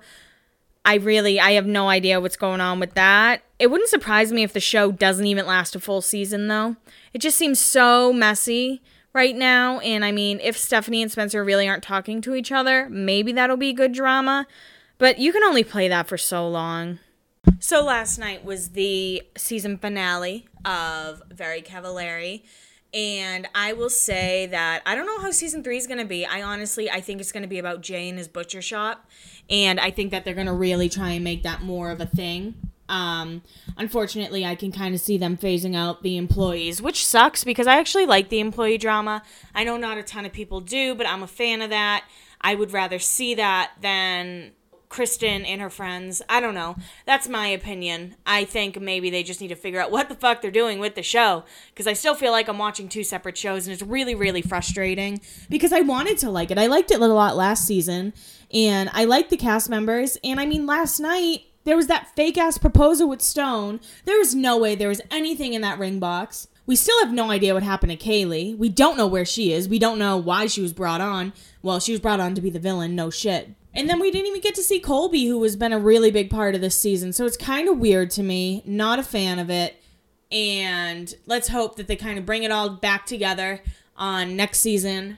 I 0.84 0.96
really 0.96 1.40
I 1.40 1.52
have 1.52 1.68
no 1.68 1.88
idea 1.88 2.20
what's 2.20 2.36
going 2.36 2.62
on 2.62 2.80
with 2.80 2.96
that. 2.96 3.44
It 3.60 3.68
wouldn't 3.68 3.92
surprise 3.92 4.32
me 4.32 4.42
if 4.42 4.54
the 4.54 4.60
show 4.60 4.92
doesn't 4.92 5.28
even 5.28 5.46
last 5.46 5.76
a 5.76 5.80
full 5.80 6.02
season 6.02 6.48
though. 6.48 6.78
It 7.14 7.20
just 7.20 7.38
seems 7.38 7.60
so 7.60 8.12
messy 8.12 8.82
right 9.14 9.36
now 9.36 9.78
and 9.82 10.04
I 10.04 10.12
mean, 10.12 10.40
if 10.42 10.58
Stephanie 10.58 11.04
and 11.04 11.12
Spencer 11.12 11.44
really 11.44 11.70
aren't 11.70 11.84
talking 11.84 12.22
to 12.22 12.34
each 12.34 12.52
other, 12.52 12.90
maybe 12.90 13.34
that'll 13.34 13.56
be 13.56 13.72
good 13.72 13.94
drama, 13.94 14.48
but 14.98 15.20
you 15.20 15.32
can 15.32 15.44
only 15.44 15.64
play 15.64 15.88
that 15.90 16.08
for 16.08 16.18
so 16.18 16.50
long. 16.50 16.98
So 17.60 17.84
last 17.84 18.18
night 18.18 18.46
was 18.46 18.70
the 18.70 19.24
season 19.36 19.78
finale 19.78 20.48
of 20.64 21.22
Very 21.32 21.62
Cavallari. 21.62 22.44
And 22.94 23.48
I 23.54 23.74
will 23.74 23.90
say 23.90 24.46
that 24.48 24.82
I 24.86 24.96
don't 24.96 25.06
know 25.06 25.20
how 25.20 25.32
season 25.32 25.64
three 25.64 25.78
is 25.78 25.86
going 25.86 26.00
to 26.00 26.06
be. 26.06 26.26
I 26.26 26.42
honestly, 26.42 26.90
I 26.90 27.02
think 27.02 27.20
it's 27.20 27.34
going 27.34 27.44
to 27.44 27.50
be 27.50 27.60
about 27.60 27.82
Jay 27.82 28.08
and 28.08 28.18
his 28.18 28.30
butcher 28.30 28.62
shop. 28.62 29.10
And 29.50 29.80
I 29.80 29.92
think 29.92 30.12
that 30.12 30.24
they're 30.24 30.34
going 30.34 30.48
to 30.48 30.54
really 30.54 30.88
try 30.88 31.10
and 31.12 31.24
make 31.24 31.44
that 31.44 31.62
more 31.62 31.92
of 31.92 32.00
a 32.00 32.06
thing. 32.06 32.56
Um, 32.88 33.42
unfortunately, 33.78 34.46
I 34.46 34.56
can 34.56 34.72
kind 34.72 34.96
of 34.96 35.02
see 35.02 35.18
them 35.18 35.38
phasing 35.38 35.76
out 35.76 36.04
the 36.04 36.18
employees, 36.18 36.82
which 36.82 37.06
sucks 37.06 37.44
because 37.44 37.68
I 37.68 37.80
actually 37.80 38.06
like 38.06 38.30
the 38.30 38.40
employee 38.40 38.78
drama. 38.78 39.24
I 39.54 39.64
know 39.64 39.76
not 39.76 39.98
a 39.98 40.04
ton 40.04 40.26
of 40.26 40.32
people 40.32 40.62
do, 40.62 40.96
but 40.96 41.08
I'm 41.08 41.24
a 41.24 41.28
fan 41.28 41.62
of 41.62 41.72
that. 41.72 42.06
I 42.40 42.56
would 42.56 42.72
rather 42.72 43.00
see 43.00 43.36
that 43.36 43.72
than 43.82 44.52
Kristen 44.96 45.44
and 45.44 45.60
her 45.60 45.70
friends. 45.70 46.22
I 46.30 46.40
don't 46.40 46.54
know. 46.54 46.78
That's 47.06 47.28
my 47.28 47.48
opinion. 47.48 48.16
I 48.26 48.46
think 48.46 48.80
maybe 48.80 49.10
they 49.10 49.24
just 49.24 49.42
need 49.42 49.50
to 49.50 49.56
figure 49.56 49.82
out 49.82 49.92
what 49.92 50.08
the 50.08 50.16
fuck 50.16 50.42
they're 50.42 50.50
doing 50.50 50.80
with 50.80 50.96
the 50.96 51.04
show 51.04 51.44
because 51.72 51.86
I 51.86 51.92
still 51.92 52.16
feel 52.16 52.32
like 52.32 52.48
I'm 52.48 52.58
watching 52.58 52.88
two 52.88 53.04
separate 53.04 53.38
shows 53.38 53.68
and 53.68 53.74
it's 53.74 53.84
really, 53.84 54.16
really 54.16 54.42
frustrating 54.42 55.20
because 55.50 55.74
I 55.74 55.82
wanted 55.82 56.18
to 56.20 56.30
like 56.30 56.50
it. 56.50 56.58
I 56.58 56.68
liked 56.68 56.92
it 56.92 57.02
a 57.02 57.08
lot 57.08 57.36
last 57.36 57.68
season 57.68 58.14
and 58.54 58.90
I 58.94 59.04
liked 59.04 59.32
the 59.32 59.36
cast 59.36 59.70
members. 59.70 60.18
And 60.24 60.40
I 60.40 60.46
mean, 60.46 60.66
last 60.66 61.02
night 61.02 61.42
there 61.66 61.76
was 61.76 61.88
that 61.88 62.16
fake 62.16 62.38
ass 62.38 62.58
proposal 62.58 63.10
with 63.10 63.22
Stone. 63.22 63.82
There 64.06 64.18
was 64.18 64.34
no 64.34 64.58
way 64.58 64.76
there 64.76 64.88
was 64.88 65.02
anything 65.12 65.54
in 65.54 65.62
that 65.62 65.78
ring 65.78 66.00
box. 66.00 66.48
We 66.66 66.78
still 66.78 67.04
have 67.04 67.14
no 67.14 67.32
idea 67.32 67.54
what 67.54 67.64
happened 67.64 67.92
to 67.92 67.98
Kaylee. 67.98 68.58
We 68.58 68.70
don't 68.70 68.96
know 68.96 69.08
where 69.08 69.26
she 69.26 69.52
is. 69.52 69.68
We 69.68 69.78
don't 69.78 70.00
know 70.00 70.16
why 70.16 70.48
she 70.48 70.62
was 70.62 70.72
brought 70.72 71.02
on. 71.02 71.34
Well, 71.62 71.82
she 71.82 71.92
was 71.92 72.00
brought 72.00 72.22
on 72.22 72.34
to 72.36 72.42
be 72.42 72.50
the 72.50 72.60
villain, 72.60 72.96
no 72.96 73.10
shit. 73.10 73.50
And 73.76 73.90
then 73.90 74.00
we 74.00 74.10
didn't 74.10 74.28
even 74.28 74.42
get 74.42 74.56
to 74.56 74.64
see 74.64 74.80
Colby, 74.80 75.26
who 75.26 75.44
has 75.44 75.58
been 75.58 75.74
a 75.74 75.80
really 75.80 76.10
big 76.10 76.30
part 76.30 76.56
of 76.56 76.62
this 76.62 76.78
season. 76.78 77.12
So 77.12 77.26
it's 77.26 77.36
kind 77.36 77.68
of 77.68 77.78
weird 77.78 78.10
to 78.12 78.24
me. 78.24 78.64
Not 78.66 79.00
a 79.00 79.04
fan 79.04 79.38
of 79.38 79.50
it. 79.50 79.82
And 80.32 81.14
let's 81.26 81.50
hope 81.50 81.76
that 81.76 81.88
they 81.88 81.96
kind 81.96 82.18
of 82.18 82.26
bring 82.26 82.44
it 82.44 82.52
all 82.52 82.70
back 82.70 83.06
together 83.06 83.62
on 83.98 84.36
next 84.36 84.60
season. 84.60 85.18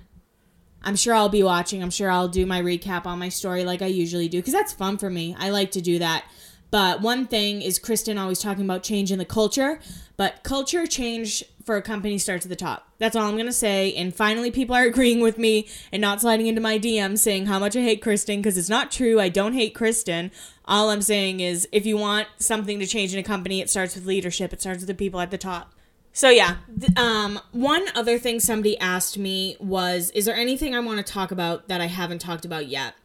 I'm 0.83 0.95
sure 0.95 1.13
I'll 1.13 1.29
be 1.29 1.43
watching. 1.43 1.83
I'm 1.83 1.89
sure 1.89 2.09
I'll 2.09 2.27
do 2.27 2.45
my 2.45 2.61
recap 2.61 3.05
on 3.05 3.19
my 3.19 3.29
story 3.29 3.63
like 3.63 3.81
I 3.81 3.87
usually 3.87 4.27
do 4.27 4.39
because 4.39 4.53
that's 4.53 4.73
fun 4.73 4.97
for 4.97 5.09
me. 5.09 5.35
I 5.37 5.49
like 5.49 5.71
to 5.71 5.81
do 5.81 5.99
that. 5.99 6.25
But 6.69 7.01
one 7.01 7.25
thing 7.27 7.61
is 7.61 7.79
Kristen 7.79 8.17
always 8.17 8.39
talking 8.39 8.65
about 8.65 8.83
change 8.83 9.11
in 9.11 9.19
the 9.19 9.25
culture, 9.25 9.79
but 10.17 10.43
culture 10.43 10.85
change 10.85 11.43
for 11.63 11.75
a 11.75 11.81
company 11.81 12.17
starts 12.17 12.45
at 12.45 12.49
the 12.49 12.55
top. 12.55 12.87
That's 12.97 13.15
all 13.15 13.27
I'm 13.27 13.35
going 13.35 13.45
to 13.45 13.53
say. 13.53 13.93
And 13.93 14.15
finally, 14.15 14.51
people 14.51 14.75
are 14.75 14.83
agreeing 14.83 15.19
with 15.19 15.37
me 15.37 15.67
and 15.91 16.01
not 16.01 16.21
sliding 16.21 16.47
into 16.47 16.61
my 16.61 16.79
DM 16.79 17.17
saying 17.17 17.45
how 17.45 17.59
much 17.59 17.75
I 17.75 17.81
hate 17.81 18.01
Kristen 18.01 18.39
because 18.39 18.57
it's 18.57 18.69
not 18.69 18.91
true. 18.91 19.19
I 19.19 19.29
don't 19.29 19.53
hate 19.53 19.75
Kristen. 19.75 20.31
All 20.65 20.89
I'm 20.89 21.01
saying 21.01 21.39
is 21.39 21.67
if 21.71 21.85
you 21.85 21.97
want 21.97 22.27
something 22.37 22.79
to 22.79 22.87
change 22.87 23.13
in 23.13 23.19
a 23.19 23.23
company, 23.23 23.61
it 23.61 23.69
starts 23.69 23.95
with 23.95 24.05
leadership, 24.05 24.53
it 24.53 24.61
starts 24.61 24.79
with 24.79 24.87
the 24.87 24.93
people 24.93 25.19
at 25.19 25.31
the 25.31 25.37
top. 25.37 25.73
So 26.13 26.29
yeah, 26.29 26.55
um, 26.95 27.39
one 27.51 27.85
other 27.93 28.17
thing 28.17 28.39
somebody 28.39 28.77
asked 28.79 29.19
me 29.19 29.55
was, 29.59 30.09
is 30.11 30.25
there 30.25 30.35
anything 30.35 30.73
I 30.73 30.79
want 30.79 31.05
to 31.05 31.13
talk 31.13 31.31
about 31.31 31.67
that 31.67 31.79
I 31.79 31.85
haven't 31.85 32.19
talked 32.19 32.43
about 32.43 32.67
yet? 32.67 32.95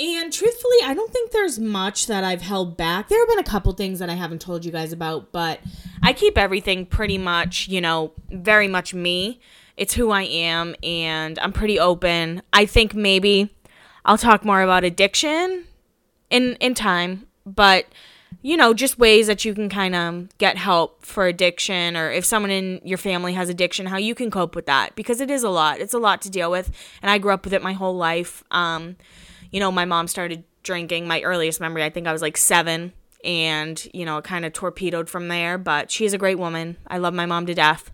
And 0.00 0.32
truthfully, 0.32 0.78
I 0.82 0.94
don't 0.94 1.12
think 1.12 1.30
there's 1.30 1.58
much 1.58 2.06
that 2.06 2.24
I've 2.24 2.40
held 2.40 2.78
back. 2.78 3.08
There 3.08 3.18
have 3.18 3.28
been 3.28 3.38
a 3.38 3.44
couple 3.44 3.70
things 3.74 3.98
that 3.98 4.08
I 4.08 4.14
haven't 4.14 4.40
told 4.40 4.64
you 4.64 4.72
guys 4.72 4.94
about, 4.94 5.30
but 5.30 5.60
I 6.02 6.14
keep 6.14 6.38
everything 6.38 6.86
pretty 6.86 7.18
much, 7.18 7.68
you 7.68 7.82
know, 7.82 8.12
very 8.30 8.66
much 8.66 8.94
me. 8.94 9.40
It's 9.76 9.92
who 9.92 10.10
I 10.10 10.22
am, 10.22 10.74
and 10.82 11.38
I'm 11.38 11.52
pretty 11.52 11.78
open. 11.78 12.40
I 12.50 12.64
think 12.64 12.94
maybe 12.94 13.50
I'll 14.06 14.16
talk 14.16 14.42
more 14.42 14.62
about 14.62 14.84
addiction 14.84 15.66
in 16.30 16.54
in 16.56 16.74
time, 16.74 17.26
but 17.44 17.84
you 18.40 18.56
know, 18.56 18.72
just 18.72 18.98
ways 18.98 19.26
that 19.26 19.44
you 19.44 19.52
can 19.52 19.68
kind 19.68 19.94
of 19.94 20.38
get 20.38 20.56
help 20.56 21.04
for 21.04 21.26
addiction 21.26 21.94
or 21.94 22.10
if 22.10 22.24
someone 22.24 22.50
in 22.50 22.80
your 22.84 22.96
family 22.96 23.34
has 23.34 23.50
addiction, 23.50 23.86
how 23.86 23.98
you 23.98 24.14
can 24.14 24.30
cope 24.30 24.54
with 24.54 24.64
that 24.64 24.94
because 24.94 25.20
it 25.20 25.30
is 25.30 25.42
a 25.42 25.50
lot. 25.50 25.78
It's 25.78 25.92
a 25.92 25.98
lot 25.98 26.22
to 26.22 26.30
deal 26.30 26.50
with, 26.50 26.70
and 27.02 27.10
I 27.10 27.18
grew 27.18 27.32
up 27.32 27.44
with 27.44 27.52
it 27.52 27.62
my 27.62 27.74
whole 27.74 27.96
life. 27.96 28.42
Um, 28.50 28.96
you 29.50 29.60
know, 29.60 29.72
my 29.72 29.84
mom 29.84 30.08
started 30.08 30.44
drinking. 30.62 31.06
My 31.06 31.22
earliest 31.22 31.60
memory, 31.60 31.84
I 31.84 31.90
think 31.90 32.06
I 32.06 32.12
was 32.12 32.22
like 32.22 32.36
seven, 32.36 32.92
and 33.24 33.86
you 33.92 34.04
know, 34.04 34.18
it 34.18 34.24
kind 34.24 34.44
of 34.44 34.52
torpedoed 34.52 35.08
from 35.08 35.28
there. 35.28 35.58
But 35.58 35.90
she's 35.90 36.12
a 36.12 36.18
great 36.18 36.38
woman. 36.38 36.76
I 36.86 36.98
love 36.98 37.14
my 37.14 37.26
mom 37.26 37.46
to 37.46 37.54
death. 37.54 37.90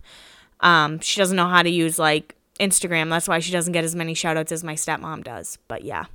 Um, 0.59 0.99
she 0.99 1.19
doesn't 1.19 1.37
know 1.37 1.47
how 1.47 1.61
to 1.61 1.69
use 1.69 1.99
like 1.99 2.35
Instagram. 2.59 3.09
That's 3.09 3.27
why 3.27 3.39
she 3.39 3.51
doesn't 3.51 3.73
get 3.73 3.83
as 3.83 3.95
many 3.95 4.13
shout 4.13 4.37
outs 4.37 4.51
as 4.51 4.63
my 4.63 4.75
stepmom 4.75 5.23
does. 5.23 5.57
But 5.67 5.83
yeah. 5.83 6.05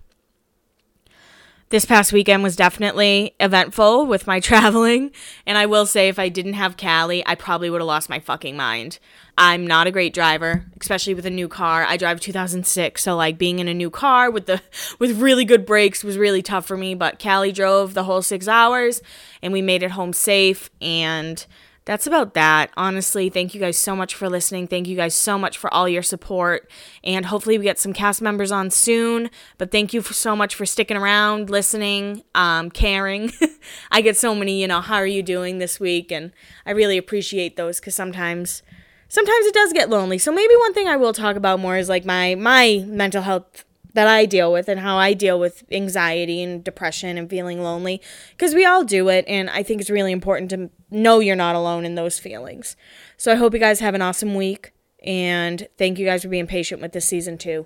This 1.72 1.86
past 1.86 2.12
weekend 2.12 2.42
was 2.42 2.54
definitely 2.54 3.34
eventful 3.40 4.04
with 4.04 4.26
my 4.26 4.40
traveling. 4.50 5.10
And 5.46 5.56
I 5.56 5.64
will 5.64 5.86
say, 5.86 6.08
if 6.08 6.18
I 6.18 6.28
didn't 6.28 6.52
have 6.52 6.76
Callie, 6.76 7.26
I 7.26 7.34
probably 7.34 7.70
would 7.70 7.80
have 7.80 7.86
lost 7.86 8.10
my 8.10 8.20
fucking 8.20 8.54
mind. 8.54 8.98
I'm 9.38 9.66
not 9.66 9.86
a 9.86 9.90
great 9.90 10.12
driver, 10.12 10.66
especially 10.78 11.14
with 11.14 11.24
a 11.24 11.30
new 11.30 11.48
car. 11.48 11.84
I 11.84 11.96
drive 11.96 12.20
2006, 12.20 13.02
so 13.02 13.16
like 13.16 13.38
being 13.38 13.58
in 13.58 13.68
a 13.68 13.72
new 13.72 13.88
car 13.88 14.30
with 14.30 14.44
the 14.44 14.60
with 14.98 15.18
really 15.18 15.46
good 15.46 15.64
brakes 15.64 16.04
was 16.04 16.18
really 16.18 16.42
tough 16.42 16.66
for 16.66 16.76
me. 16.76 16.94
But 16.94 17.18
Callie 17.18 17.52
drove 17.52 17.94
the 17.94 18.04
whole 18.04 18.20
six 18.20 18.48
hours, 18.48 19.00
and 19.40 19.50
we 19.50 19.62
made 19.62 19.82
it 19.82 19.92
home 19.92 20.12
safe. 20.12 20.68
And 20.82 21.46
that's 21.84 22.06
about 22.06 22.34
that. 22.34 22.70
Honestly, 22.76 23.28
thank 23.28 23.54
you 23.54 23.60
guys 23.60 23.76
so 23.76 23.96
much 23.96 24.14
for 24.14 24.28
listening. 24.28 24.68
Thank 24.68 24.86
you 24.86 24.96
guys 24.96 25.14
so 25.14 25.36
much 25.36 25.58
for 25.58 25.72
all 25.74 25.88
your 25.88 26.02
support. 26.02 26.70
And 27.02 27.26
hopefully, 27.26 27.58
we 27.58 27.64
get 27.64 27.78
some 27.78 27.92
cast 27.92 28.22
members 28.22 28.52
on 28.52 28.70
soon. 28.70 29.30
But 29.58 29.72
thank 29.72 29.92
you 29.92 30.02
so 30.02 30.36
much 30.36 30.54
for 30.54 30.64
sticking 30.64 30.96
around, 30.96 31.50
listening, 31.50 32.22
um, 32.34 32.70
caring. 32.70 33.32
I 33.90 34.00
get 34.00 34.16
so 34.16 34.34
many, 34.34 34.60
you 34.60 34.68
know, 34.68 34.80
how 34.80 34.96
are 34.96 35.06
you 35.06 35.22
doing 35.22 35.58
this 35.58 35.80
week? 35.80 36.12
And 36.12 36.32
I 36.64 36.70
really 36.70 36.98
appreciate 36.98 37.56
those 37.56 37.80
because 37.80 37.94
sometimes 37.94 38.62
sometimes 39.08 39.46
it 39.46 39.54
does 39.54 39.72
get 39.72 39.90
lonely. 39.90 40.18
So 40.18 40.32
maybe 40.32 40.54
one 40.56 40.74
thing 40.74 40.88
I 40.88 40.96
will 40.96 41.12
talk 41.12 41.36
about 41.36 41.58
more 41.58 41.76
is 41.76 41.88
like 41.88 42.04
my 42.04 42.36
my 42.36 42.84
mental 42.86 43.22
health 43.22 43.64
that 43.94 44.06
I 44.06 44.26
deal 44.26 44.52
with 44.52 44.68
and 44.68 44.80
how 44.80 44.96
I 44.96 45.12
deal 45.12 45.38
with 45.38 45.64
anxiety 45.70 46.42
and 46.42 46.62
depression 46.64 47.18
and 47.18 47.28
feeling 47.28 47.62
lonely 47.62 48.00
because 48.30 48.54
we 48.54 48.64
all 48.64 48.84
do 48.84 49.08
it 49.08 49.24
and 49.28 49.50
I 49.50 49.62
think 49.62 49.80
it's 49.80 49.90
really 49.90 50.12
important 50.12 50.50
to 50.50 50.70
know 50.90 51.20
you're 51.20 51.36
not 51.36 51.56
alone 51.56 51.84
in 51.84 51.94
those 51.94 52.18
feelings. 52.18 52.76
So 53.16 53.32
I 53.32 53.36
hope 53.36 53.52
you 53.52 53.60
guys 53.60 53.80
have 53.80 53.94
an 53.94 54.02
awesome 54.02 54.34
week 54.34 54.72
and 55.04 55.66
thank 55.78 55.98
you 55.98 56.06
guys 56.06 56.22
for 56.22 56.28
being 56.28 56.46
patient 56.46 56.80
with 56.80 56.92
this 56.92 57.04
season 57.04 57.36
2. 57.36 57.60